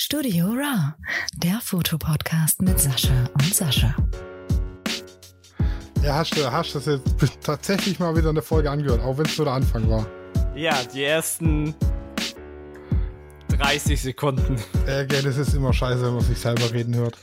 [0.00, 0.94] Studio Raw,
[1.34, 3.96] der Fotopodcast mit Sascha und Sascha.
[6.04, 7.02] Ja, hast du hast das jetzt
[7.42, 10.06] tatsächlich mal wieder eine Folge angehört, auch wenn es nur der Anfang war.
[10.54, 11.74] Ja, die ersten
[13.48, 14.54] 30 Sekunden.
[14.86, 17.18] Äh, gell, das ist immer scheiße, wenn man sich selber reden hört.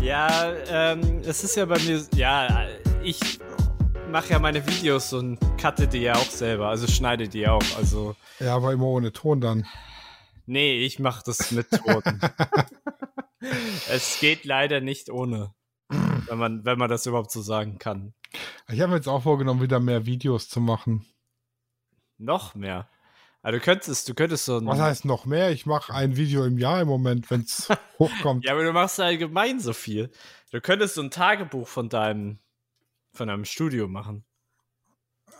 [0.00, 2.66] Ja, ähm, es ist ja bei mir, ja,
[3.02, 3.20] ich
[4.10, 8.16] mache ja meine Videos und cutte die ja auch selber, also schneide die auch, also.
[8.40, 9.66] Ja, aber immer ohne Ton dann.
[10.46, 12.02] Nee, ich mache das mit Ton.
[13.88, 15.54] es geht leider nicht ohne,
[15.88, 18.14] wenn man, wenn man das überhaupt so sagen kann.
[18.68, 21.06] Ich habe mir jetzt auch vorgenommen, wieder mehr Videos zu machen.
[22.18, 22.88] Noch mehr.
[23.42, 24.66] Also du könntest, du könntest so ein.
[24.66, 25.50] Was heißt noch mehr?
[25.50, 27.68] Ich mache ein Video im Jahr im Moment, wenn es
[27.98, 28.44] hochkommt.
[28.44, 30.10] ja, aber du machst allgemein so viel.
[30.50, 32.38] Du könntest so ein Tagebuch von deinem,
[33.12, 34.24] von deinem Studio machen.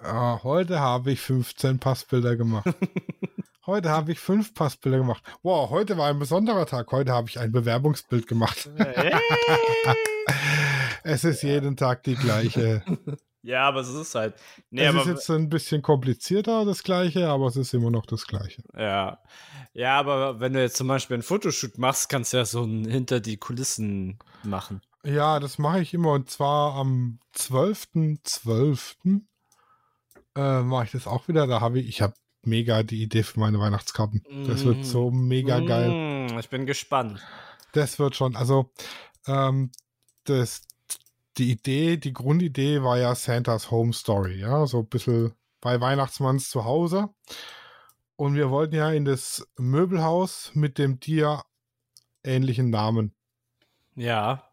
[0.02, 2.66] Ja, heute habe ich 15 Passbilder gemacht.
[3.66, 5.23] heute habe ich fünf Passbilder gemacht.
[5.42, 6.91] Wow, heute war ein besonderer Tag.
[6.92, 8.68] Heute habe ich ein Bewerbungsbild gemacht.
[11.05, 12.83] es ist jeden Tag die gleiche.
[13.47, 14.36] Ja, aber es ist halt.
[14.70, 18.27] Nee, es ist jetzt ein bisschen komplizierter, das gleiche, aber es ist immer noch das
[18.27, 18.62] gleiche.
[18.74, 19.19] Ja.
[19.74, 22.86] Ja, aber wenn du jetzt zum Beispiel einen Fotoshoot machst, kannst du ja so ein
[22.86, 24.80] hinter die Kulissen machen.
[25.05, 28.24] Ja, das mache ich immer und zwar am 12.12.
[28.24, 29.20] .12.
[30.36, 31.46] Äh, mache ich das auch wieder.
[31.46, 32.14] Da habe ich, ich habe
[32.47, 34.23] mega die Idee für meine Weihnachtskarten.
[34.47, 35.91] Das wird so mega geil.
[36.31, 37.20] Mm, Ich bin gespannt.
[37.73, 38.70] Das wird schon, also
[39.27, 39.70] ähm,
[40.25, 40.62] das,
[41.36, 46.51] die Idee, die Grundidee war ja Santas Home Story, ja, so ein bisschen bei Weihnachtsmanns
[46.51, 47.09] zu Hause.
[48.17, 51.42] Und wir wollten ja in das Möbelhaus mit dem dir
[52.23, 53.14] ähnlichen Namen.
[53.97, 54.48] Ja.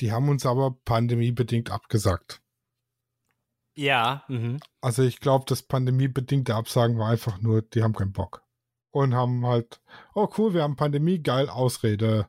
[0.00, 2.41] Die haben uns aber pandemiebedingt abgesagt.
[3.74, 4.24] Ja.
[4.28, 4.60] Mhm.
[4.80, 8.42] Also ich glaube, das pandemiebedingte Absagen war einfach nur, die haben keinen Bock.
[8.90, 9.80] Und haben halt,
[10.14, 12.28] oh cool, wir haben Pandemie, geil, Ausrede.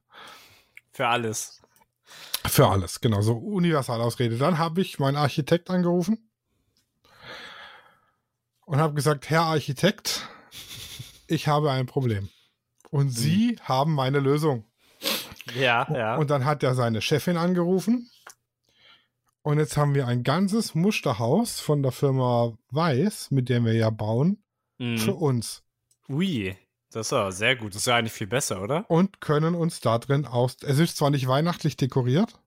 [0.93, 1.61] Für alles.
[2.45, 4.37] Für alles, genau, so Universalausrede.
[4.37, 6.29] Dann habe ich meinen Architekt angerufen
[8.65, 10.27] und habe gesagt, Herr Architekt,
[11.27, 12.29] ich habe ein Problem.
[12.89, 14.65] Und Sie haben meine Lösung.
[15.55, 16.15] Ja, ja.
[16.15, 18.09] Und dann hat er seine Chefin angerufen.
[19.43, 23.89] Und jetzt haben wir ein ganzes Musterhaus von der Firma Weiß, mit dem wir ja
[23.89, 24.41] bauen,
[24.77, 25.17] für Mhm.
[25.17, 25.63] uns.
[26.09, 26.55] Ui.
[26.91, 27.73] Das ist aber sehr gut.
[27.73, 28.85] Das ist ja eigentlich viel besser, oder?
[28.89, 30.57] Und können uns da drin aus.
[30.61, 32.39] Es ist zwar nicht weihnachtlich dekoriert,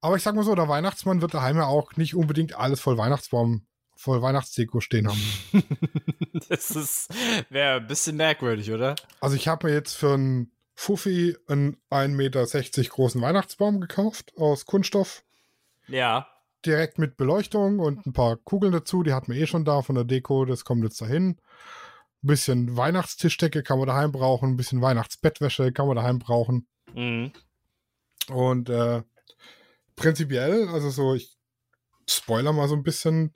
[0.00, 2.98] aber ich sag mal so, der Weihnachtsmann wird daheim ja auch nicht unbedingt alles voll
[2.98, 5.22] Weihnachtsbaum, voll Weihnachtsdeko stehen haben.
[6.48, 7.08] Das ist
[7.50, 8.94] wäre ein bisschen merkwürdig, oder?
[9.20, 14.64] Also ich habe mir jetzt für einen Fuffi einen 1,60 Meter großen Weihnachtsbaum gekauft aus
[14.64, 15.22] Kunststoff.
[15.90, 16.26] Ja.
[16.64, 19.02] direkt mit Beleuchtung und ein paar Kugeln dazu.
[19.02, 20.44] Die hatten wir eh schon da von der Deko.
[20.44, 21.40] Das kommt jetzt dahin.
[22.22, 24.50] Ein bisschen Weihnachtstischdecke kann man daheim brauchen.
[24.50, 26.68] Ein bisschen Weihnachtsbettwäsche kann man daheim brauchen.
[26.94, 27.32] Mhm.
[28.28, 29.02] Und äh,
[29.96, 31.36] prinzipiell, also so, ich
[32.08, 33.32] spoiler mal so ein bisschen.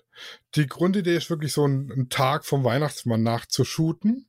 [0.54, 4.28] Die Grundidee ist wirklich so ein, ein Tag vom Weihnachtsmann nachzushooten.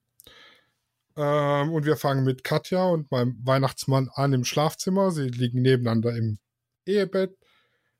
[1.17, 5.11] Ähm, und wir fangen mit Katja und meinem Weihnachtsmann an im Schlafzimmer.
[5.11, 6.39] Sie liegen nebeneinander im
[6.85, 7.35] Ehebett.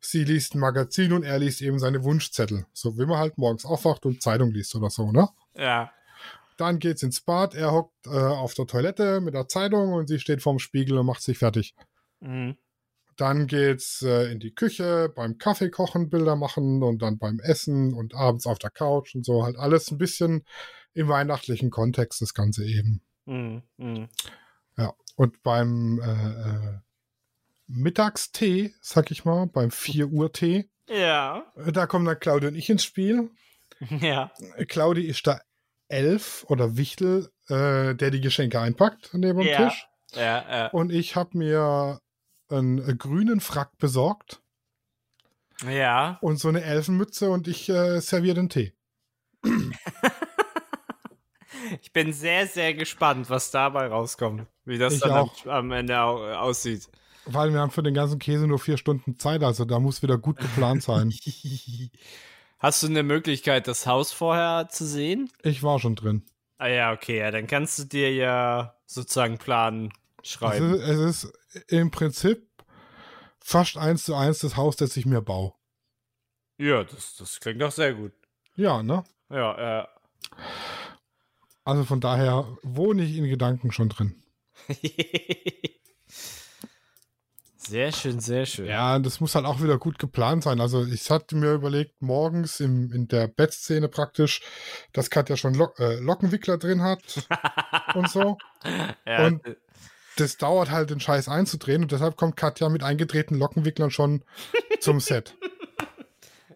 [0.06, 2.66] Sie liest ein Magazin und er liest eben seine Wunschzettel.
[2.74, 5.30] So wie man halt morgens aufwacht und Zeitung liest oder so, ne?
[5.56, 5.92] Ja.
[6.58, 7.54] Dann geht's ins Bad.
[7.54, 11.06] Er hockt äh, auf der Toilette mit der Zeitung und sie steht vorm Spiegel und
[11.06, 11.76] macht sich fertig.
[12.22, 12.56] Mhm.
[13.18, 17.94] Dann geht's äh, in die Küche, beim Kaffee kochen, Bilder machen und dann beim Essen
[17.94, 19.44] und abends auf der Couch und so.
[19.44, 20.46] Halt alles ein bisschen
[20.94, 23.02] im weihnachtlichen Kontext, das Ganze eben.
[23.26, 23.64] Mhm.
[23.78, 24.08] Mhm.
[24.78, 24.94] Ja.
[25.16, 26.80] Und beim äh, äh,
[27.68, 31.52] Mittagstee, sag ich mal, beim 4 Uhr Tee, Ja.
[31.56, 33.32] äh, da kommen dann Claudia und ich ins Spiel.
[33.90, 34.32] Ja.
[34.56, 35.40] Äh, Claudi ist da
[35.90, 39.68] Elf oder Wichtel, äh, der die Geschenke einpackt neben dem Ja.
[39.70, 39.88] Tisch.
[40.14, 40.68] Ja, ja.
[40.68, 42.00] Und ich habe mir
[42.50, 44.42] einen äh, grünen Frack besorgt
[45.68, 46.18] Ja.
[46.22, 48.74] und so eine Elfenmütze und ich äh, serviere den Tee.
[51.82, 54.46] Ich bin sehr, sehr gespannt, was dabei rauskommt.
[54.66, 56.88] Wie das Ich dann am, am Ende au aussieht.
[57.26, 60.18] Weil wir haben für den ganzen Käse nur vier Stunden Zeit, also da muss wieder
[60.18, 61.12] gut geplant sein.
[62.60, 65.30] Hast du eine Möglichkeit, das Haus vorher zu sehen?
[65.44, 66.24] Ich war schon drin.
[66.58, 69.92] Ah ja, okay, ja, dann kannst du dir ja sozusagen Plan
[70.24, 70.74] Es schreiben.
[70.76, 71.34] ist, es ist
[71.68, 72.48] im Prinzip
[73.40, 75.54] fast eins zu eins das Haus, das ich mir baue.
[76.58, 78.14] Ja, das, das klingt doch sehr gut.
[78.56, 79.04] Ja, ne?
[79.30, 79.88] Ja, ja.
[81.66, 84.24] Also von daher wohne ich in Gedanken schon drin.
[87.68, 88.68] Sehr schön, sehr schön.
[88.68, 90.62] Ja, das muss halt auch wieder gut geplant sein.
[90.62, 94.42] Also ich hatte mir überlegt, morgens im, in der Bettszene praktisch,
[94.94, 97.28] dass Katja schon Lo äh, Lockenwickler drin hat
[97.96, 98.38] und so.
[99.06, 99.42] Ja, Und
[100.18, 104.24] das dauert halt, den Scheiß einzudrehen und deshalb kommt Katja mit eingedrehten Lockenwicklern schon
[104.80, 105.36] zum Set.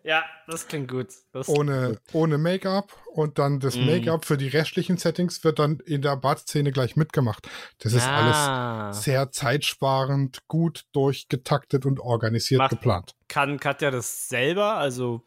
[0.10, 1.08] ja, das klingt gut.
[1.32, 3.86] Das Ohne, ohne Make-up und dann das Mhm.
[3.86, 7.48] Make-up für die restlichen Settings wird dann in der Badszene gleich mitgemacht.
[7.80, 8.92] Das ist alles Ah.
[8.94, 13.14] sehr zeitsparend, gut durchgetaktet und organisiert Macht- geplant.
[13.28, 14.76] Kann Katja das selber?
[14.78, 15.22] Also,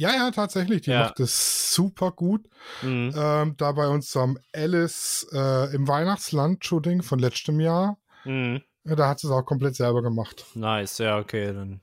[0.00, 0.82] Ja, ja, tatsächlich.
[0.82, 1.00] Die Ja.
[1.04, 2.46] macht das super gut.
[2.82, 8.60] mh, Ähm, da bei unserem Alice äh, im Weihnachtsland-Shooting von letztem Jahr, mh.
[8.84, 10.44] ja, da hat sie es auch komplett selber gemacht.
[10.54, 11.80] nice, ja, okay, dann.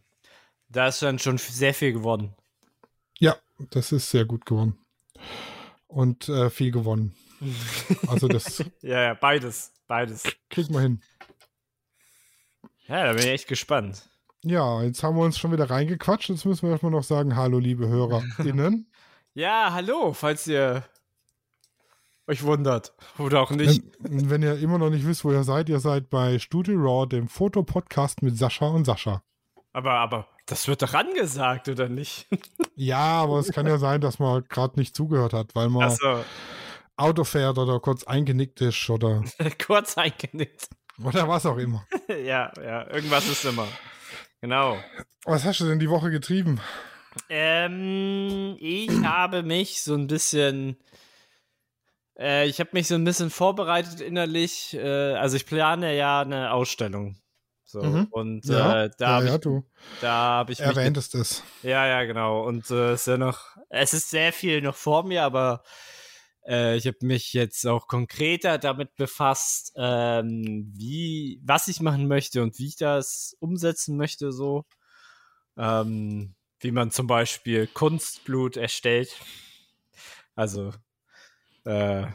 [0.70, 2.34] Da ist dann schon sehr viel geworden.
[3.20, 3.36] Ja,
[3.70, 4.78] das ist sehr gut geworden.
[5.88, 7.16] Und äh, viel gewonnen.
[8.08, 10.24] Also das Ja, ja, beides, beides.
[10.50, 11.02] kriegen wir hin.
[12.88, 14.08] Ja, da bin ich echt gespannt.
[14.44, 16.30] Ja, jetzt haben wir uns schon wieder reingequatscht.
[16.30, 18.88] Jetzt müssen wir erstmal noch sagen, hallo liebe HörerInnen.
[19.38, 20.86] Ja, hallo, falls ihr
[22.26, 22.94] euch wundert.
[23.18, 23.84] Oder auch nicht.
[24.00, 27.06] wenn, wenn ihr immer noch nicht wisst, wo ihr seid, ihr seid bei Studio Raw,
[27.06, 29.24] dem Fotopodcast mit Sascha und Sascha.
[29.74, 32.28] Aber, aber, das wird doch angesagt, oder nicht?
[32.78, 36.26] Ja, aber es kann ja sein, dass man gerade nicht zugehört hat, weil man Achso,
[36.98, 39.24] Auto fährt oder kurz eingenickt ist oder,
[39.66, 40.68] kurz eingenickt.
[41.02, 41.88] oder was auch immer.
[42.10, 43.66] ja, ja, irgendwas ist immer.
[44.42, 44.78] Genau.
[45.24, 46.60] Was hast du denn die Woche getrieben?
[47.30, 50.78] Ähm, ich habe mich so ein bisschen.
[52.20, 54.74] Äh, ich habe mich so ein bisschen vorbereitet innerlich.
[54.74, 57.16] Äh, also ich plane ja eine Ausstellung.
[57.76, 58.08] So, Mhm.
[58.10, 59.66] und Ja, äh, da ja, habe ja, ich, du
[60.00, 61.44] da hab ich mich erwähntest es.
[61.62, 62.46] Ja, ja, genau.
[62.48, 65.64] Und äh, es ist ja noch, es ist sehr viel noch vor mir, aber
[66.48, 72.44] äh, ich habe mich jetzt auch konkreter damit befasst, ähm, wie, was ich machen möchte
[72.44, 74.66] und wie ich das umsetzen möchte, so.
[75.58, 79.20] Ähm, wie man zum Beispiel Kunstblut erstellt.
[80.36, 80.74] Also,
[81.66, 82.08] äh,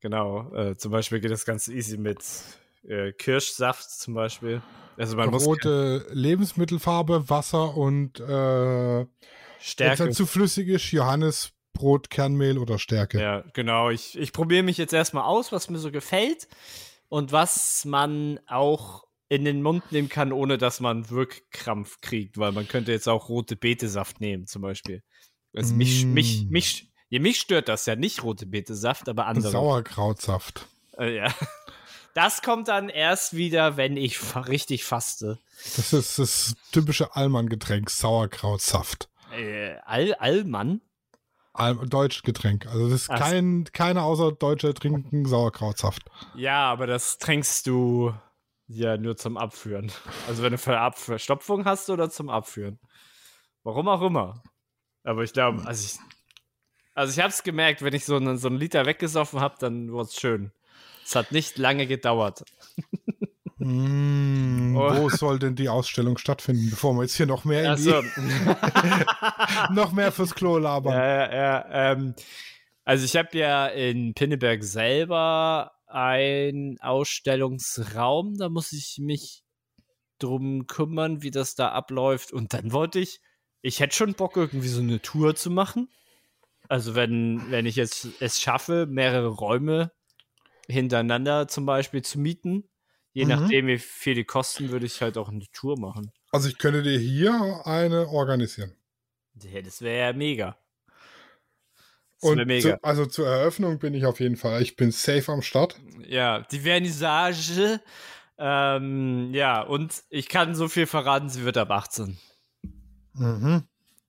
[0.00, 2.22] genau, äh, zum Beispiel geht das ganz easy mit
[2.86, 4.62] äh, Kirschsaft zum Beispiel.
[4.96, 9.06] Also man muss Rote Lebensmittelfarbe, Wasser und äh,
[9.60, 13.20] Stärke zu flüssig ist, Johannesbrot, Kernmehl oder Stärke.
[13.20, 13.90] Ja, genau.
[13.90, 16.48] Ich, ich probiere mich jetzt erstmal aus, was mir so gefällt
[17.08, 22.52] und was man auch in den Mund nehmen kann, ohne dass man Wirkkrampf kriegt, weil
[22.52, 25.02] man könnte jetzt auch rote Betesaft nehmen, zum Beispiel.
[25.54, 26.12] Also mich, Mm.
[26.12, 29.50] mich, mich, ja, mich stört das ja nicht, rote Betesaft, aber andere.
[29.52, 30.66] Sauerkrautsaft.
[30.98, 31.34] Äh, ja.
[32.14, 35.38] Das kommt dann erst wieder, wenn ich richtig faste.
[35.76, 39.08] Das ist das typische Allmann-Getränk, Sauerkrautsaft.
[39.32, 40.82] Äh, All, Allmann?
[41.54, 42.66] All, deutsches Getränk.
[42.66, 46.02] Also das ist Ach kein, keiner außer Deutsche trinken Sauerkrautsaft.
[46.34, 48.14] Ja, aber das trinkst du
[48.66, 49.92] ja nur zum Abführen.
[50.28, 52.78] Also wenn du Verstopfung hast oder zum Abführen.
[53.62, 54.42] Warum auch immer.
[55.04, 55.98] Aber ich glaube, also ich,
[56.94, 59.92] also ich habe es gemerkt, wenn ich so einen, so einen Liter weggesoffen habe, dann
[59.92, 60.52] wurde es schön.
[61.04, 62.42] Es hat nicht lange gedauert.
[63.58, 64.96] Mm, Oh.
[64.96, 68.02] Wo soll denn die Ausstellung stattfinden, bevor wir jetzt hier noch mehr, Also,
[69.72, 70.94] noch mehr fürs Klo labern?
[70.94, 72.14] ja, ja, ähm,
[72.84, 79.42] also ich habe ja in Pinneberg selber einen Ausstellungsraum, da muss ich mich
[80.18, 82.32] drum kümmern, wie das da abläuft.
[82.32, 83.20] Und dann wollte ich,
[83.60, 85.88] ich hätte schon Bock, irgendwie so eine Tour zu machen.
[86.68, 89.92] Also wenn, wenn ich jetzt es schaffe, mehrere Räume
[90.68, 92.68] hintereinander zum Beispiel zu mieten,
[93.12, 93.28] je Mhm.
[93.30, 96.12] nachdem, wie viel die kosten, würde ich halt auch eine Tour machen.
[96.30, 98.74] Also ich könnte dir hier eine organisieren.
[99.42, 100.56] Ja, das wäre ja mega.
[102.20, 102.76] Das Und mega.
[102.76, 104.62] zu, also zur Eröffnung bin ich auf jeden Fall.
[104.62, 105.80] Ich bin safe am Start.
[106.06, 107.80] Ja, die Vernissage.
[108.38, 112.18] Ähm, ja, und ich kann so viel verraten, sie wird ab 18.
[113.14, 113.64] Mhm.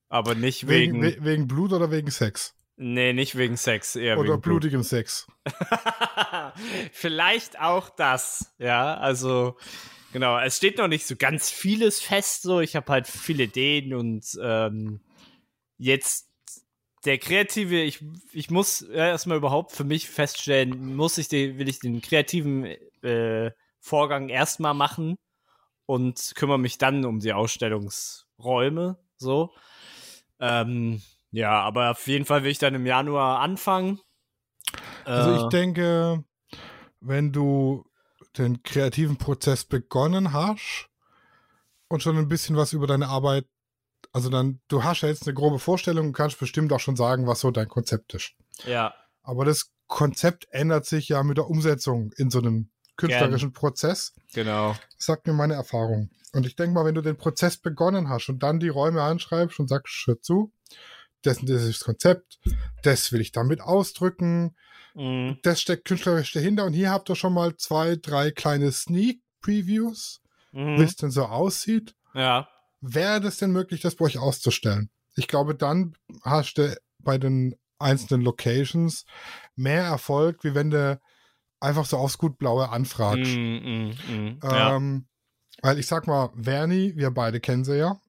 [0.10, 1.18] Aber nicht Wegen, wegen.
[1.22, 2.56] we wegen Blut oder wegen Sex?
[2.76, 4.62] Nee, nicht wegen Sex, eher oder wegen Blut.
[4.62, 5.28] blutigem Sex?
[6.92, 9.58] Vielleicht auch das, ja, also
[10.12, 13.94] genau, es steht noch nicht so ganz vieles fest, so ich habe halt viele Ideen
[13.94, 15.02] und ähm,
[15.78, 16.30] jetzt
[17.06, 21.80] der kreative, ich, ich muss erstmal überhaupt für mich feststellen, muss ich den, will ich
[21.80, 22.66] den kreativen
[23.02, 25.18] äh, Vorgang erstmal machen
[25.86, 29.54] und kümmere mich dann um die Ausstellungsräume, so.
[30.40, 31.02] Ähm,
[31.34, 34.00] ja, aber auf jeden Fall will ich dann im Januar anfangen.
[35.04, 36.24] Also Äh, ich denke,
[37.02, 37.84] wenn du
[38.38, 40.88] den kreativen Prozess begonnen hast
[41.90, 43.46] und schon ein bisschen was über deine Arbeit,
[44.12, 47.28] also dann, du hast ja jetzt eine grobe Vorstellung und kannst bestimmt auch schon sagen,
[47.28, 48.34] was so dein Konzept ist.
[48.66, 54.14] ja, Aber das Konzept ändert sich ja mit der Umsetzung in so einem künstlerischen Prozess,
[54.34, 54.76] Genau.
[54.98, 56.10] sagt mir meine Erfahrung.
[56.32, 59.60] Und ich denke mal, wenn du den Prozess begonnen hast und dann die Räume anschreibst
[59.60, 60.52] und sagst, hör zu,
[61.26, 62.40] das, das ist das Konzept,
[62.84, 64.56] das will ich damit ausdrücken,
[64.96, 65.40] Mhm.
[65.42, 70.22] das steckt künstlerisch dahinter und hier habt ihr schon mal zwei, drei kleine Sneak Previews,
[70.52, 70.82] wie Mhm.
[70.82, 71.96] es denn so aussieht.
[72.14, 72.48] Ja.
[72.80, 74.90] Wäre das denn möglich, das bei euch auszustellen?
[75.16, 79.06] Ich glaube, dann hast du bei den einzelnen Locations
[79.56, 81.00] mehr Erfolg, wie wenn du
[81.60, 83.32] einfach so aufs gut Blaue anfragst.
[83.36, 84.40] Mhm, mhm, mhm.
[84.44, 84.76] Ja.
[84.76, 85.08] Ähm,
[85.62, 88.00] weil ich sag mal, Verni, wir beide kennen sie ja.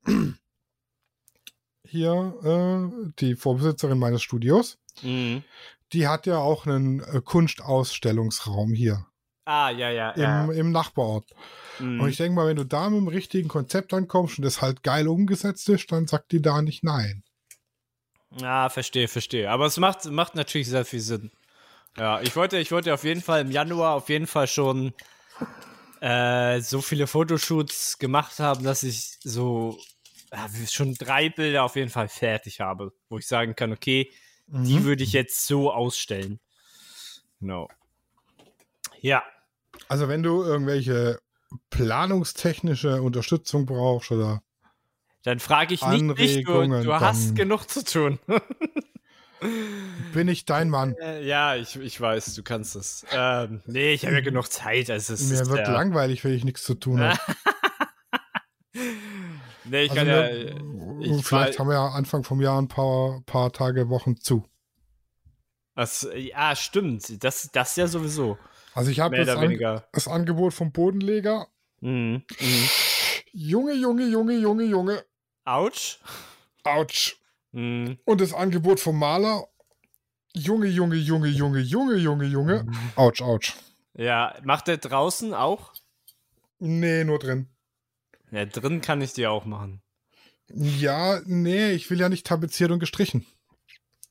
[1.86, 5.42] Hier, äh, die Vorbesitzerin meines Studios, Mhm.
[5.92, 9.06] die hat ja auch einen äh, Kunstausstellungsraum hier
[9.44, 10.52] Ah, ja, ja, im, ja.
[10.52, 11.26] im Nachbarort.
[11.78, 12.00] Mhm.
[12.00, 14.82] Und ich denke mal, wenn du da mit dem richtigen Konzept ankommst und das halt
[14.82, 17.22] geil umgesetzt ist, dann sagt die da nicht nein.
[18.40, 19.50] Ja, verstehe, verstehe.
[19.50, 21.30] Aber es macht, macht natürlich sehr viel Sinn.
[21.96, 24.94] Ja, ich wollte, ich wollte auf jeden Fall im Januar auf jeden Fall schon
[26.00, 29.78] äh, so viele Fotoshoots gemacht haben, dass ich so
[30.68, 34.10] schon drei Bilder auf jeden Fall fertig habe, wo ich sagen kann, okay,
[34.46, 34.84] die Mhm.
[34.84, 36.40] würde ich jetzt so ausstellen.
[37.40, 37.68] Genau.
[39.00, 39.22] Ja.
[39.88, 41.20] Also wenn du irgendwelche
[41.70, 44.42] planungstechnische Unterstützung brauchst oder
[45.22, 48.18] Dann frage ich nicht dich, du, du hast genug zu tun.
[50.12, 50.94] bin ich dein Mann.
[51.00, 53.06] Äh, ja, ich, ich weiß, du kannst es.
[53.12, 54.90] Ähm, nee, ich habe ja genug Zeit.
[54.90, 57.18] Also es Mir ist, wird ja, langweilig, wenn ich nichts zu tun habe.
[59.64, 60.28] Nee, ich Also kann ja.
[61.00, 64.44] Ich vielleicht haben wir ja Anfang vom Jahr ein paar, paar Tage, Wochen zu.
[65.74, 67.22] Was, ja, stimmt.
[67.24, 68.38] Das, das ja sowieso.
[68.74, 71.48] Also ich habe das, An das Angebot vom Bodenleger.
[71.80, 72.24] Mhm.
[72.40, 72.68] Mhm.
[73.32, 75.04] Junge, Junge, Junge, Junge, Junge.
[75.44, 75.98] Autsch.
[76.62, 77.16] Autsch.
[77.52, 77.98] Mhm.
[78.04, 79.46] Und das Angebot vom Maler.
[80.34, 82.66] Junge, Junge, Junge, Junge, Junge, Junge, Junge.
[82.96, 83.54] Autsch, autsch.
[83.94, 85.72] Ja, macht der draußen auch?
[86.58, 87.48] Nee, nur drin.
[88.30, 89.80] Ja, drin kann ich die auch machen.
[90.52, 93.24] Ja, nee, ich will ja nicht tapeziert und gestrichen.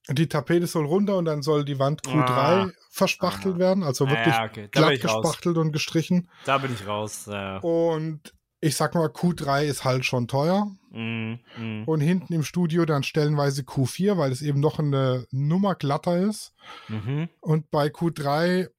[0.09, 2.69] Die Tapete soll runter und dann soll die Wand Q3 Ah.
[2.89, 4.67] verspachtelt werden, also Ah, wirklich ja, okay.
[4.71, 5.21] Glatt ich raus.
[5.21, 6.29] gespachtelt und gestrichen.
[6.45, 7.25] Da bin ich raus.
[7.27, 7.59] Ja.
[7.59, 10.71] Und ich sag mal, Q3 ist halt schon teuer.
[10.91, 11.39] Mhm.
[11.57, 11.83] Mhm.
[11.85, 16.53] Und hinten im Studio dann stellenweise Q4, weil es eben noch eine Nummer glatter ist.
[16.89, 17.29] Mhm.
[17.39, 18.69] Und bei Q3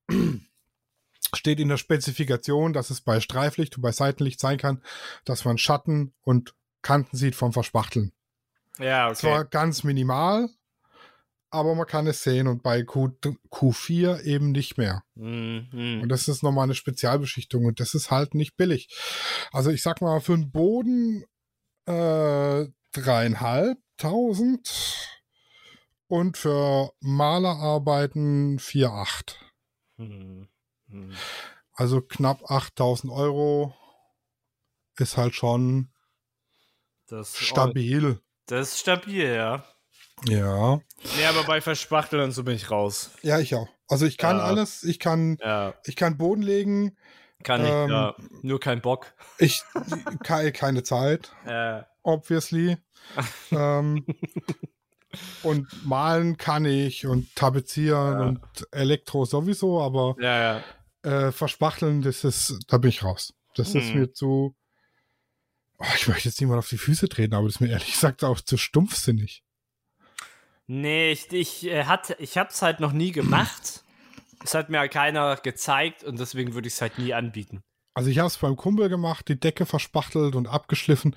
[1.34, 4.82] steht in der Spezifikation, dass es bei Streiflicht und bei Seitenlicht sein kann,
[5.24, 8.12] dass man Schatten und Kanten sieht vom Verspachteln.
[8.78, 9.16] Ja, okay.
[9.16, 10.48] Zwar ganz minimal,
[11.50, 13.10] aber man kann es sehen und bei Q,
[13.50, 15.02] Q4 eben nicht mehr.
[15.14, 16.00] Mhm.
[16.02, 18.88] Und das ist nochmal eine Spezialbeschichtung und das ist halt nicht billig.
[19.52, 21.24] Also ich sag mal, für einen Boden
[21.86, 24.70] äh, dreieinhalbtausend
[26.08, 29.36] und für Malerarbeiten 4,8.
[29.96, 30.48] Mhm.
[30.94, 31.14] Mhm.
[31.72, 33.74] Also knapp 8000 Euro
[34.96, 35.90] ist halt schon
[37.08, 38.20] Das, stabil.
[38.46, 39.64] das ist stabil, ja.
[40.28, 40.80] Ja.
[41.16, 43.10] Nee, aber bei Verspachteln und so bin ich raus.
[43.22, 43.68] Ja, ich auch.
[43.88, 44.44] Also ich kann Ja.
[44.44, 46.96] alles, ich kann, Ja, ich kann Boden legen,
[47.42, 48.14] kann ich, Ähm, ja.
[48.42, 49.12] Nur kein Bock.
[49.38, 49.62] ich
[50.22, 52.78] keine, keine Zeit, Äh, obviously.
[53.50, 54.06] ähm,
[55.42, 58.26] und malen kann ich und tapezieren Ja.
[58.26, 58.40] und
[58.72, 60.64] Elektro sowieso, aber ja, ja.
[61.04, 63.34] Äh, verspachteln, das ist, da bin ich raus.
[63.56, 64.00] Das ist Mhm.
[64.00, 64.56] mir zu.
[65.78, 68.24] Oh, ich möchte jetzt niemand auf die Füße treten, aber das ist mir ehrlich gesagt
[68.24, 69.42] auch zu stumpfsinnig.
[70.66, 73.84] Nee, ich, ich, äh, hat, ich hab's halt noch nie gemacht.
[74.42, 77.62] Es hat mir halt keiner gezeigt und deswegen würde ich es halt nie anbieten.
[77.94, 81.16] Also ich habe es beim Kumpel gemacht, die Decke verspachtelt und abgeschliffen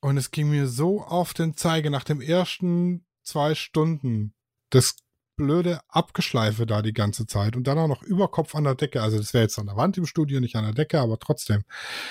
[0.00, 4.34] und es ging mir so auf den Zeige nach dem ersten zwei Stunden.
[4.70, 4.96] Das
[5.40, 9.02] blöde Abgeschleife da die ganze Zeit und dann auch noch Überkopf an der Decke.
[9.02, 11.62] Also das wäre jetzt an der Wand im Studio, nicht an der Decke, aber trotzdem.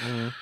[0.01, 0.33] Mhm.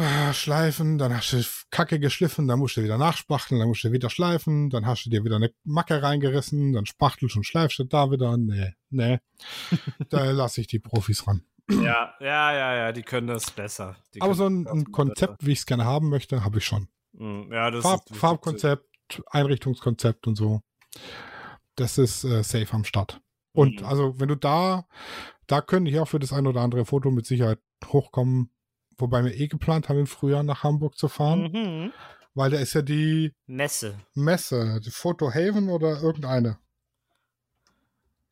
[0.00, 3.90] Ah, Schleifen, dann hast du Kacke geschliffen, dann musst du wieder nachspachteln, dann musst du
[3.90, 7.84] wieder schleifen, dann hast du dir wieder eine Macke reingerissen, dann spachtelst und schleifst du
[7.84, 8.36] da wieder.
[8.36, 9.18] Nee, nee.
[10.08, 11.42] da lasse ich die Profis ran.
[11.68, 13.96] Ja, ja, ja, ja, die können das besser.
[14.14, 14.92] Die Aber so ein, ein besser.
[14.92, 16.88] Konzept, wie ich es gerne haben möchte, habe ich schon.
[17.12, 18.86] Mhm, Ja, das Farb, ist, Farbkonzept,
[19.30, 20.62] Einrichtungskonzept und so.
[21.78, 23.20] Das ist äh, safe am Start.
[23.52, 23.86] Und Mhm.
[23.86, 24.86] also, wenn du da,
[25.46, 28.50] da könnte ich auch für das ein oder andere Foto mit Sicherheit hochkommen.
[28.98, 31.92] Wobei wir eh geplant haben, im Frühjahr nach Hamburg zu fahren, Mhm.
[32.34, 33.94] weil da ist ja die Messe.
[34.14, 36.58] Messe, die Photo Haven oder irgendeine.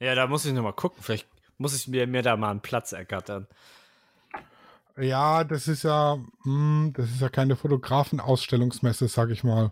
[0.01, 1.03] Ja, da muss ich nochmal gucken.
[1.03, 3.47] Vielleicht muss ich mir, mir da mal einen Platz ergattern.
[4.99, 9.71] Ja, das ist ja, hm, das ist ja keine Fotografenausstellungsmesse, sag ich mal.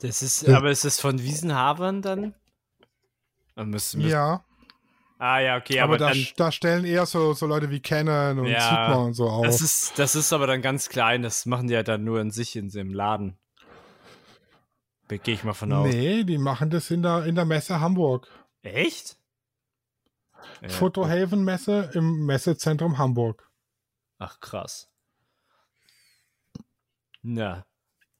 [0.00, 0.56] Das ist, Ja.
[0.56, 2.34] aber ist es von Wiesenhavern dann?
[3.56, 4.08] Dann müssen wir.
[4.08, 4.44] Ja,
[5.20, 8.38] Ah ja, okay, aber aber, da, dann, da stellen eher so, so Leute wie Canon
[8.38, 9.44] und Ja, Sigma und so auf.
[9.44, 11.22] das ist, das ist aber dann ganz klein.
[11.22, 13.36] Das machen die ja dann nur in sich in dem Laden.
[15.08, 15.88] Gehe ich mal von aus.
[15.92, 18.28] nee, die machen das in der, in der Messe Hamburg.
[18.62, 19.18] Echt?
[20.62, 20.68] Ja.
[20.68, 23.50] Photohaven Messe im Messezentrum Hamburg.
[24.18, 24.88] Ach krass.
[27.22, 27.66] Na,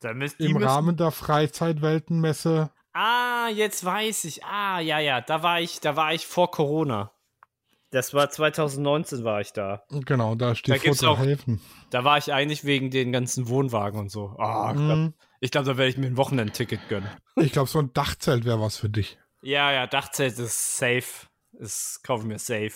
[0.03, 2.71] Im müssen- Rahmen der Freizeitweltenmesse.
[2.93, 4.45] Ah, jetzt weiß ich.
[4.45, 7.13] Ah, ja, ja, da war ich, da war ich vor Corona.
[7.91, 9.83] Das war 2019 war ich da.
[9.91, 11.61] Genau, da steht Da gibt's auch- Photohaven.
[11.91, 14.37] Da war ich eigentlich wegen den ganzen Wohnwagen und so.
[14.39, 14.87] Ah, ich Mhm.
[14.87, 15.15] glaube,
[15.51, 17.09] glaub, da werde ich mir ein Wochenendticket gönnen.
[17.37, 19.19] Ich glaube, so ein Dachzelt wäre was für dich.
[19.41, 21.29] Ja, ja, Dachzelt ist safe.
[21.53, 22.73] Das kaufe ich mir safe.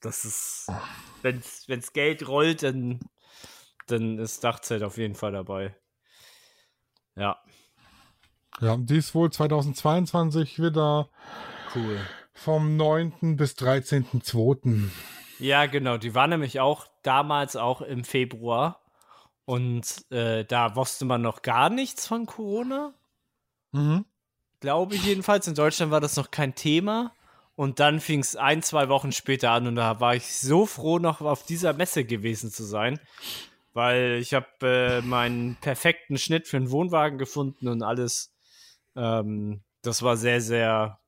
[0.00, 0.70] Das ist,
[1.22, 3.00] wenn's, wenn's Geld rollt, dann,
[3.88, 5.74] dann ist Dachzelt auf jeden Fall dabei.
[7.18, 7.36] Ja,
[8.60, 11.08] Ja, und die ist wohl 2022 wieder
[11.74, 12.00] cool.
[12.32, 13.36] vom 9.
[13.36, 14.88] bis 13.2.
[15.38, 15.98] Ja, genau.
[15.98, 18.80] Die war nämlich auch damals auch im Februar.
[19.44, 22.92] Und äh, da wusste man noch gar nichts von Corona.
[23.72, 24.04] Mhm.
[24.60, 25.46] Glaube ich jedenfalls.
[25.46, 27.12] In Deutschland war das noch kein Thema.
[27.54, 29.66] Und dann fing es ein, zwei Wochen später an.
[29.66, 33.00] Und da war ich so froh, noch auf dieser Messe gewesen zu sein.
[33.74, 38.32] Weil ich habe äh, meinen perfekten Schnitt für einen Wohnwagen gefunden und alles.
[38.96, 40.98] Ähm, das war sehr, sehr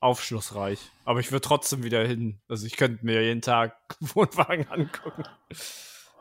[0.00, 0.78] aufschlussreich.
[1.04, 2.40] Aber ich würde trotzdem wieder hin.
[2.48, 5.24] Also ich könnte mir jeden Tag Wohnwagen angucken.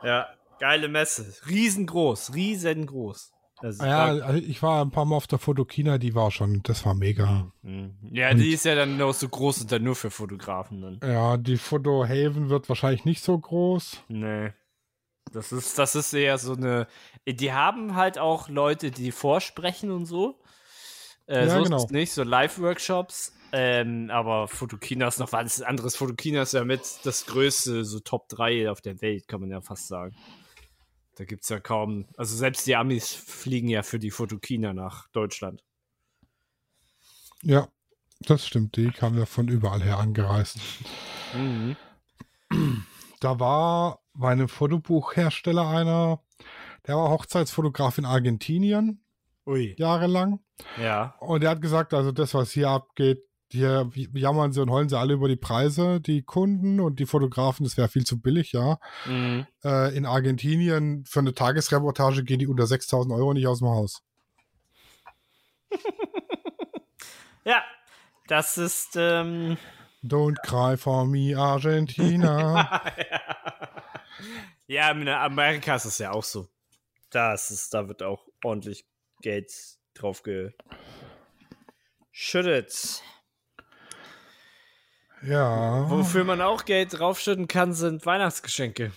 [0.03, 0.27] Ja,
[0.59, 1.33] geile Messe.
[1.47, 3.31] Riesengroß, riesengroß.
[3.57, 6.85] Also, Ja, also ich war ein paar Mal auf der Fotokina, die war schon, das
[6.85, 7.51] war mega.
[7.61, 7.95] Mhm.
[8.11, 10.99] Ja, die ist ja dann nur so groß und dann nur für Fotografen dann.
[11.03, 14.03] Ja, die Photohaven wird wahrscheinlich nicht so groß.
[14.09, 14.51] Nee.
[15.31, 16.87] Das ist, das ist eher so eine.
[17.27, 20.39] Die haben halt auch Leute, die vorsprechen und so.
[21.27, 21.77] Äh, Ja, so genau.
[21.77, 23.33] ist es nicht, so Live-Workshops.
[23.51, 25.95] Ähm, aber Fotokina ist noch was anderes.
[25.95, 29.61] Fotokina ist ja mit das größte, so Top 3 auf der Welt, kann man ja
[29.61, 30.15] fast sagen.
[31.15, 32.07] Da gibt es ja kaum.
[32.17, 35.63] Also selbst die Amis fliegen ja für die Fotokina nach Deutschland.
[37.43, 37.67] Ja,
[38.21, 40.57] das stimmt, die kamen ja von überall her angereist.
[41.33, 41.75] Mhm.
[43.19, 46.21] Da war bei einem Fotobuchhersteller einer,
[46.87, 49.03] der war Hochzeitsfotograf in Argentinien
[49.45, 49.75] Ui.
[49.77, 50.39] jahrelang.
[50.81, 51.15] Ja.
[51.19, 54.97] Und er hat gesagt, also das, was hier abgeht, hier jammern sie und heulen sie
[54.97, 58.79] alle über die Preise, die Kunden und die Fotografen, das wäre viel zu billig, ja.
[59.05, 59.45] Mhm.
[59.63, 64.01] Äh, in Argentinien für eine Tagesreportage gehen die unter 6000 Euro nicht aus dem Haus.
[67.45, 67.61] Ja.
[68.27, 68.95] Das ist.
[68.95, 69.57] Ähm,
[70.03, 72.81] Don't cry for me, Argentina.
[74.67, 76.47] Ja, in Amerika ist es ja auch so.
[77.09, 78.85] Da, ist es, da wird auch ordentlich
[79.21, 79.51] Geld
[79.93, 80.23] drauf
[82.11, 83.03] geschüttet.
[85.21, 85.89] ja.
[85.89, 88.91] Wofür man auch Geld draufschütten kann, sind Weihnachtsgeschenke.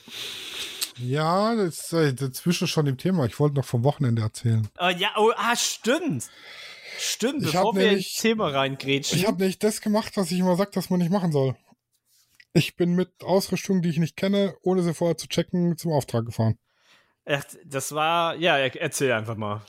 [0.98, 3.26] Ja, das ist äh, dazwischen schon im Thema.
[3.26, 4.66] Ich wollte noch vom Wochenende erzählen.
[4.78, 6.30] Oh, ja, oh, ah, stimmt.
[6.98, 9.18] Stimmt, Ich bevor wir nämlich- ins Thema reingrätschen.
[9.18, 11.56] Ich habe nicht das gemacht, was ich immer sage, dass man nicht machen soll.
[12.52, 16.24] Ich bin mit Ausrüstung, die ich nicht kenne, ohne sie vorher zu checken, zum Auftrag
[16.24, 16.58] gefahren.
[17.26, 19.62] Ach, das war, ja, erzähl einfach mal.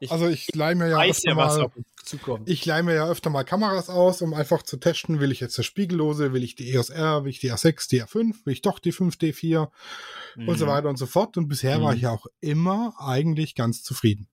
[0.00, 3.08] Ich Also ich leih mir ja weiß öfter ja, was mal, ich leih mir ja
[3.08, 6.56] öfter mal Kameras aus, um einfach zu testen, will ich jetzt eine Spiegellose, will ich
[6.56, 9.70] die EOS R, will ich die A6, die A5, will ich doch die 5D4
[10.46, 10.70] und so Mhm.
[10.70, 11.38] weiter und so fort.
[11.38, 11.96] Und bisher war Mhm.
[11.96, 14.28] ich ja auch immer eigentlich ganz zufrieden.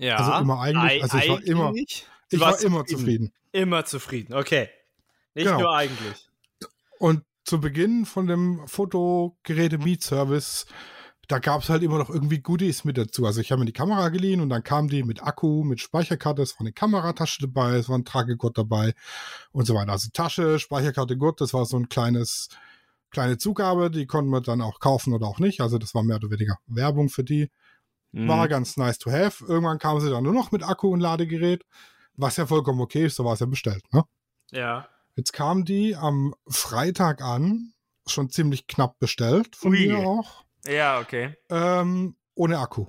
[0.00, 2.06] Ja, also immer eigentlich- also ich war immer- Ich
[2.40, 3.32] war warst immer zufrieden.
[3.52, 4.68] Immer zufrieden, okay.
[5.34, 5.60] Nicht Genau.
[5.60, 6.28] nur eigentlich.
[6.98, 10.66] Und zu Beginn von dem Fotogeräte-Miet-Service,
[11.28, 13.24] da gab es halt immer noch irgendwie Goodies mit dazu.
[13.26, 16.42] Also ich habe mir die Kamera geliehen und dann kam die mit Akku, mit Speicherkarte,
[16.42, 18.94] es war eine Kameratasche dabei, es war ein Tragegurt dabei
[19.52, 19.92] und so weiter.
[19.92, 22.48] Also Tasche, Speicherkarte, Gurt, das war so ein kleines,
[23.10, 25.60] kleine Zugabe, die konnten wir dann auch kaufen oder auch nicht.
[25.60, 27.50] Also das war mehr oder weniger Werbung für die.
[28.12, 28.50] War Mhm.
[28.50, 29.44] ganz nice to have.
[29.46, 31.64] Irgendwann kamen sie dann nur noch mit Akku und Ladegerät,
[32.16, 34.04] was ja vollkommen okay ist, so war es ja bestellt, ne?
[34.50, 34.88] Ja.
[35.16, 37.72] Jetzt kam die am Freitag an,
[38.06, 39.86] schon ziemlich knapp bestellt, von Ui.
[39.86, 41.34] mir auch, Ja, okay.
[41.50, 42.86] ähm, ohne Akku.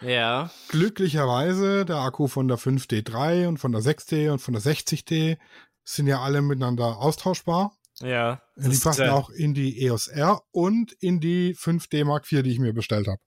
[0.00, 0.50] Ja.
[0.68, 5.38] Glücklicherweise der Akku von der 5D3 und von der 6D und von der 60D
[5.84, 7.76] sind ja alle miteinander austauschbar.
[8.00, 8.42] Ja.
[8.56, 12.50] die ist, passen auch in die EOS R und in die 5D Mark IV, die
[12.50, 13.20] ich mir bestellt habe.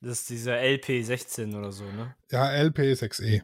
[0.00, 2.14] Das ist dieser LP16 oder so, ne?
[2.30, 3.42] Ja, LP6E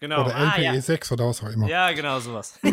[0.00, 0.24] Genau.
[0.24, 0.72] oder ah, ja.
[0.72, 1.68] LPE6 oder was auch immer.
[1.68, 2.58] ja, genau, sowas.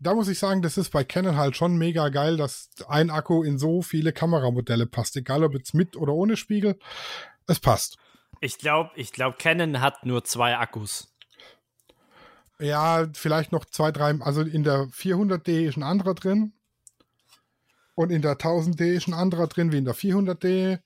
[0.00, 3.42] Da muss ich sagen, das ist bei Canon halt schon mega geil, dass ein Akku
[3.42, 5.16] in so viele Kameramodelle passt.
[5.16, 6.78] Egal ob jetzt mit oder ohne Spiegel,
[7.48, 7.96] es passt.
[8.40, 11.12] Ich glaube, ich glaub, Canon hat nur zwei Akkus.
[12.60, 14.14] Ja, vielleicht noch zwei, drei.
[14.20, 16.52] Also in der 400D ist ein anderer drin.
[17.94, 20.80] Und in der 1000D ist ein anderer drin wie in der 400D.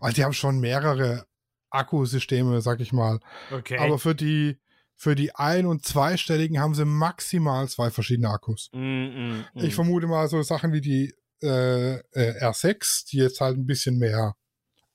[0.00, 1.26] Also die haben schon mehrere
[1.70, 3.20] Akkusysteme, sag ich mal.
[3.50, 3.78] Okay.
[3.78, 4.58] Aber für die,
[4.96, 8.70] für die ein- und zweistelligen haben sie maximal zwei verschiedene Akkus.
[8.72, 9.64] Mm, mm, mm.
[9.64, 13.98] Ich vermute mal so Sachen wie die äh, äh, R6, die jetzt halt ein bisschen
[13.98, 14.34] mehr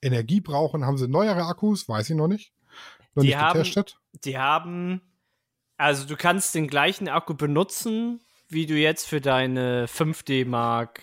[0.02, 2.54] Energie brauchen, haben sie neuere Akkus, weiß ich noch nicht.
[3.14, 4.00] Noch Die nicht haben- getestet.
[4.24, 5.02] Die haben,
[5.80, 11.02] also du kannst den gleichen Akku benutzen, wie du jetzt für deine 5D Mark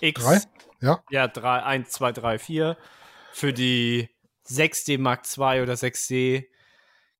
[0.00, 0.22] X.
[0.22, 0.38] Drei?
[0.82, 1.02] Ja.
[1.10, 2.76] Ja, 3, 1, 2, 3, 4.
[3.32, 4.10] Für die
[4.46, 6.44] 6D Mark II oder 6D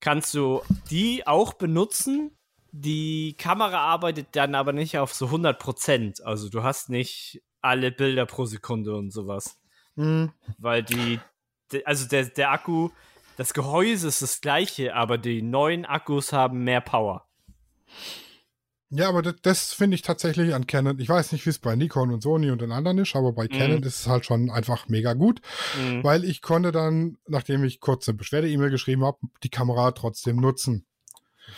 [0.01, 2.37] kannst du die auch benutzen.
[2.73, 6.23] Die Kamera arbeitet dann aber nicht auf so 100%.
[6.23, 9.59] Also du hast nicht alle Bilder pro Sekunde und sowas.
[9.95, 10.31] Hm.
[10.59, 11.21] Weil die,
[11.87, 12.91] also der, der Akku,
[13.37, 17.27] das Gehäuse ist das gleiche, aber die neuen Akkus haben mehr Power.
[18.95, 20.99] Ja, aber das, das finde ich tatsächlich an Canon.
[20.99, 23.49] Ich weiß nicht, wie es bei Nikon und Sony und den anderen ist, aber bei
[23.49, 25.41] Canon ist es halt schon einfach mega gut,
[25.81, 26.05] Mhm.
[26.05, 30.85] weil ich konnte dann, nachdem ich kurz eine Beschwerde-E-Mail geschrieben habe, die Kamera trotzdem nutzen.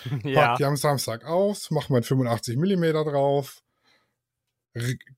[0.25, 0.49] ja.
[0.49, 3.63] Pack die am Samstag aus, mach mein 85 mm drauf,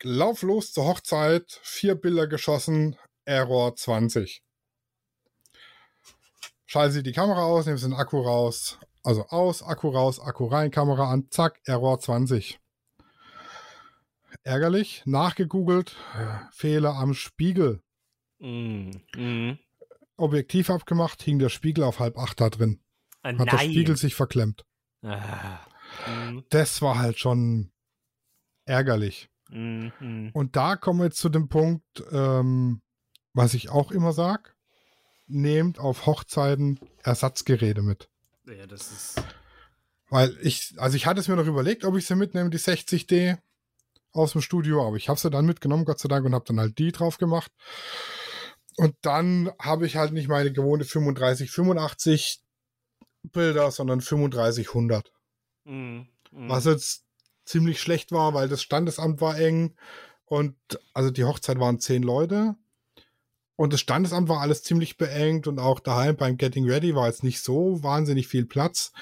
[0.02, 4.42] lauf los zur Hochzeit, vier Bilder geschossen, Error 20.
[6.76, 10.70] Schalte sie die Kamera aus, nimmst den Akku raus, also aus, Akku raus, Akku rein,
[10.70, 12.60] Kamera an, zack, Error 20.
[14.42, 15.96] Ärgerlich, nachgegoogelt,
[16.52, 17.82] Fehler am Spiegel.
[18.40, 18.90] Mhm.
[19.14, 19.58] Mhm.
[20.18, 22.82] Objektiv abgemacht, hing der Spiegel auf halb acht da drin.
[23.22, 23.70] Äh, Hat der nein.
[23.70, 24.66] Spiegel sich verklemmt.
[25.00, 25.60] Ah.
[26.06, 26.44] Mhm.
[26.50, 27.72] Das war halt schon
[28.66, 29.30] ärgerlich.
[29.48, 29.92] Mhm.
[29.98, 30.30] Mhm.
[30.34, 32.82] Und da kommen wir jetzt zu dem Punkt, ähm,
[33.32, 34.50] was ich auch immer sage.
[35.26, 38.08] Nehmt auf Hochzeiten Ersatzgeräte mit.
[38.46, 39.22] Ja, das ist.
[40.08, 43.38] Weil ich, also ich hatte es mir noch überlegt, ob ich sie mitnehme, die 60D
[44.12, 46.60] aus dem Studio, aber ich habe sie dann mitgenommen, Gott sei Dank, und habe dann
[46.60, 47.50] halt die drauf gemacht.
[48.76, 52.42] Und dann habe ich halt nicht meine gewohnte 35, 85
[53.24, 55.12] Bilder, sondern 35, 100.
[55.64, 56.08] Mhm.
[56.30, 56.48] Mhm.
[56.48, 57.04] Was jetzt
[57.44, 59.76] ziemlich schlecht war, weil das Standesamt war eng
[60.24, 60.56] und
[60.92, 62.56] also die Hochzeit waren zehn Leute
[63.56, 67.24] und das Standesamt war alles ziemlich beengt und auch daheim beim Getting Ready war jetzt
[67.24, 68.92] nicht so wahnsinnig viel Platz.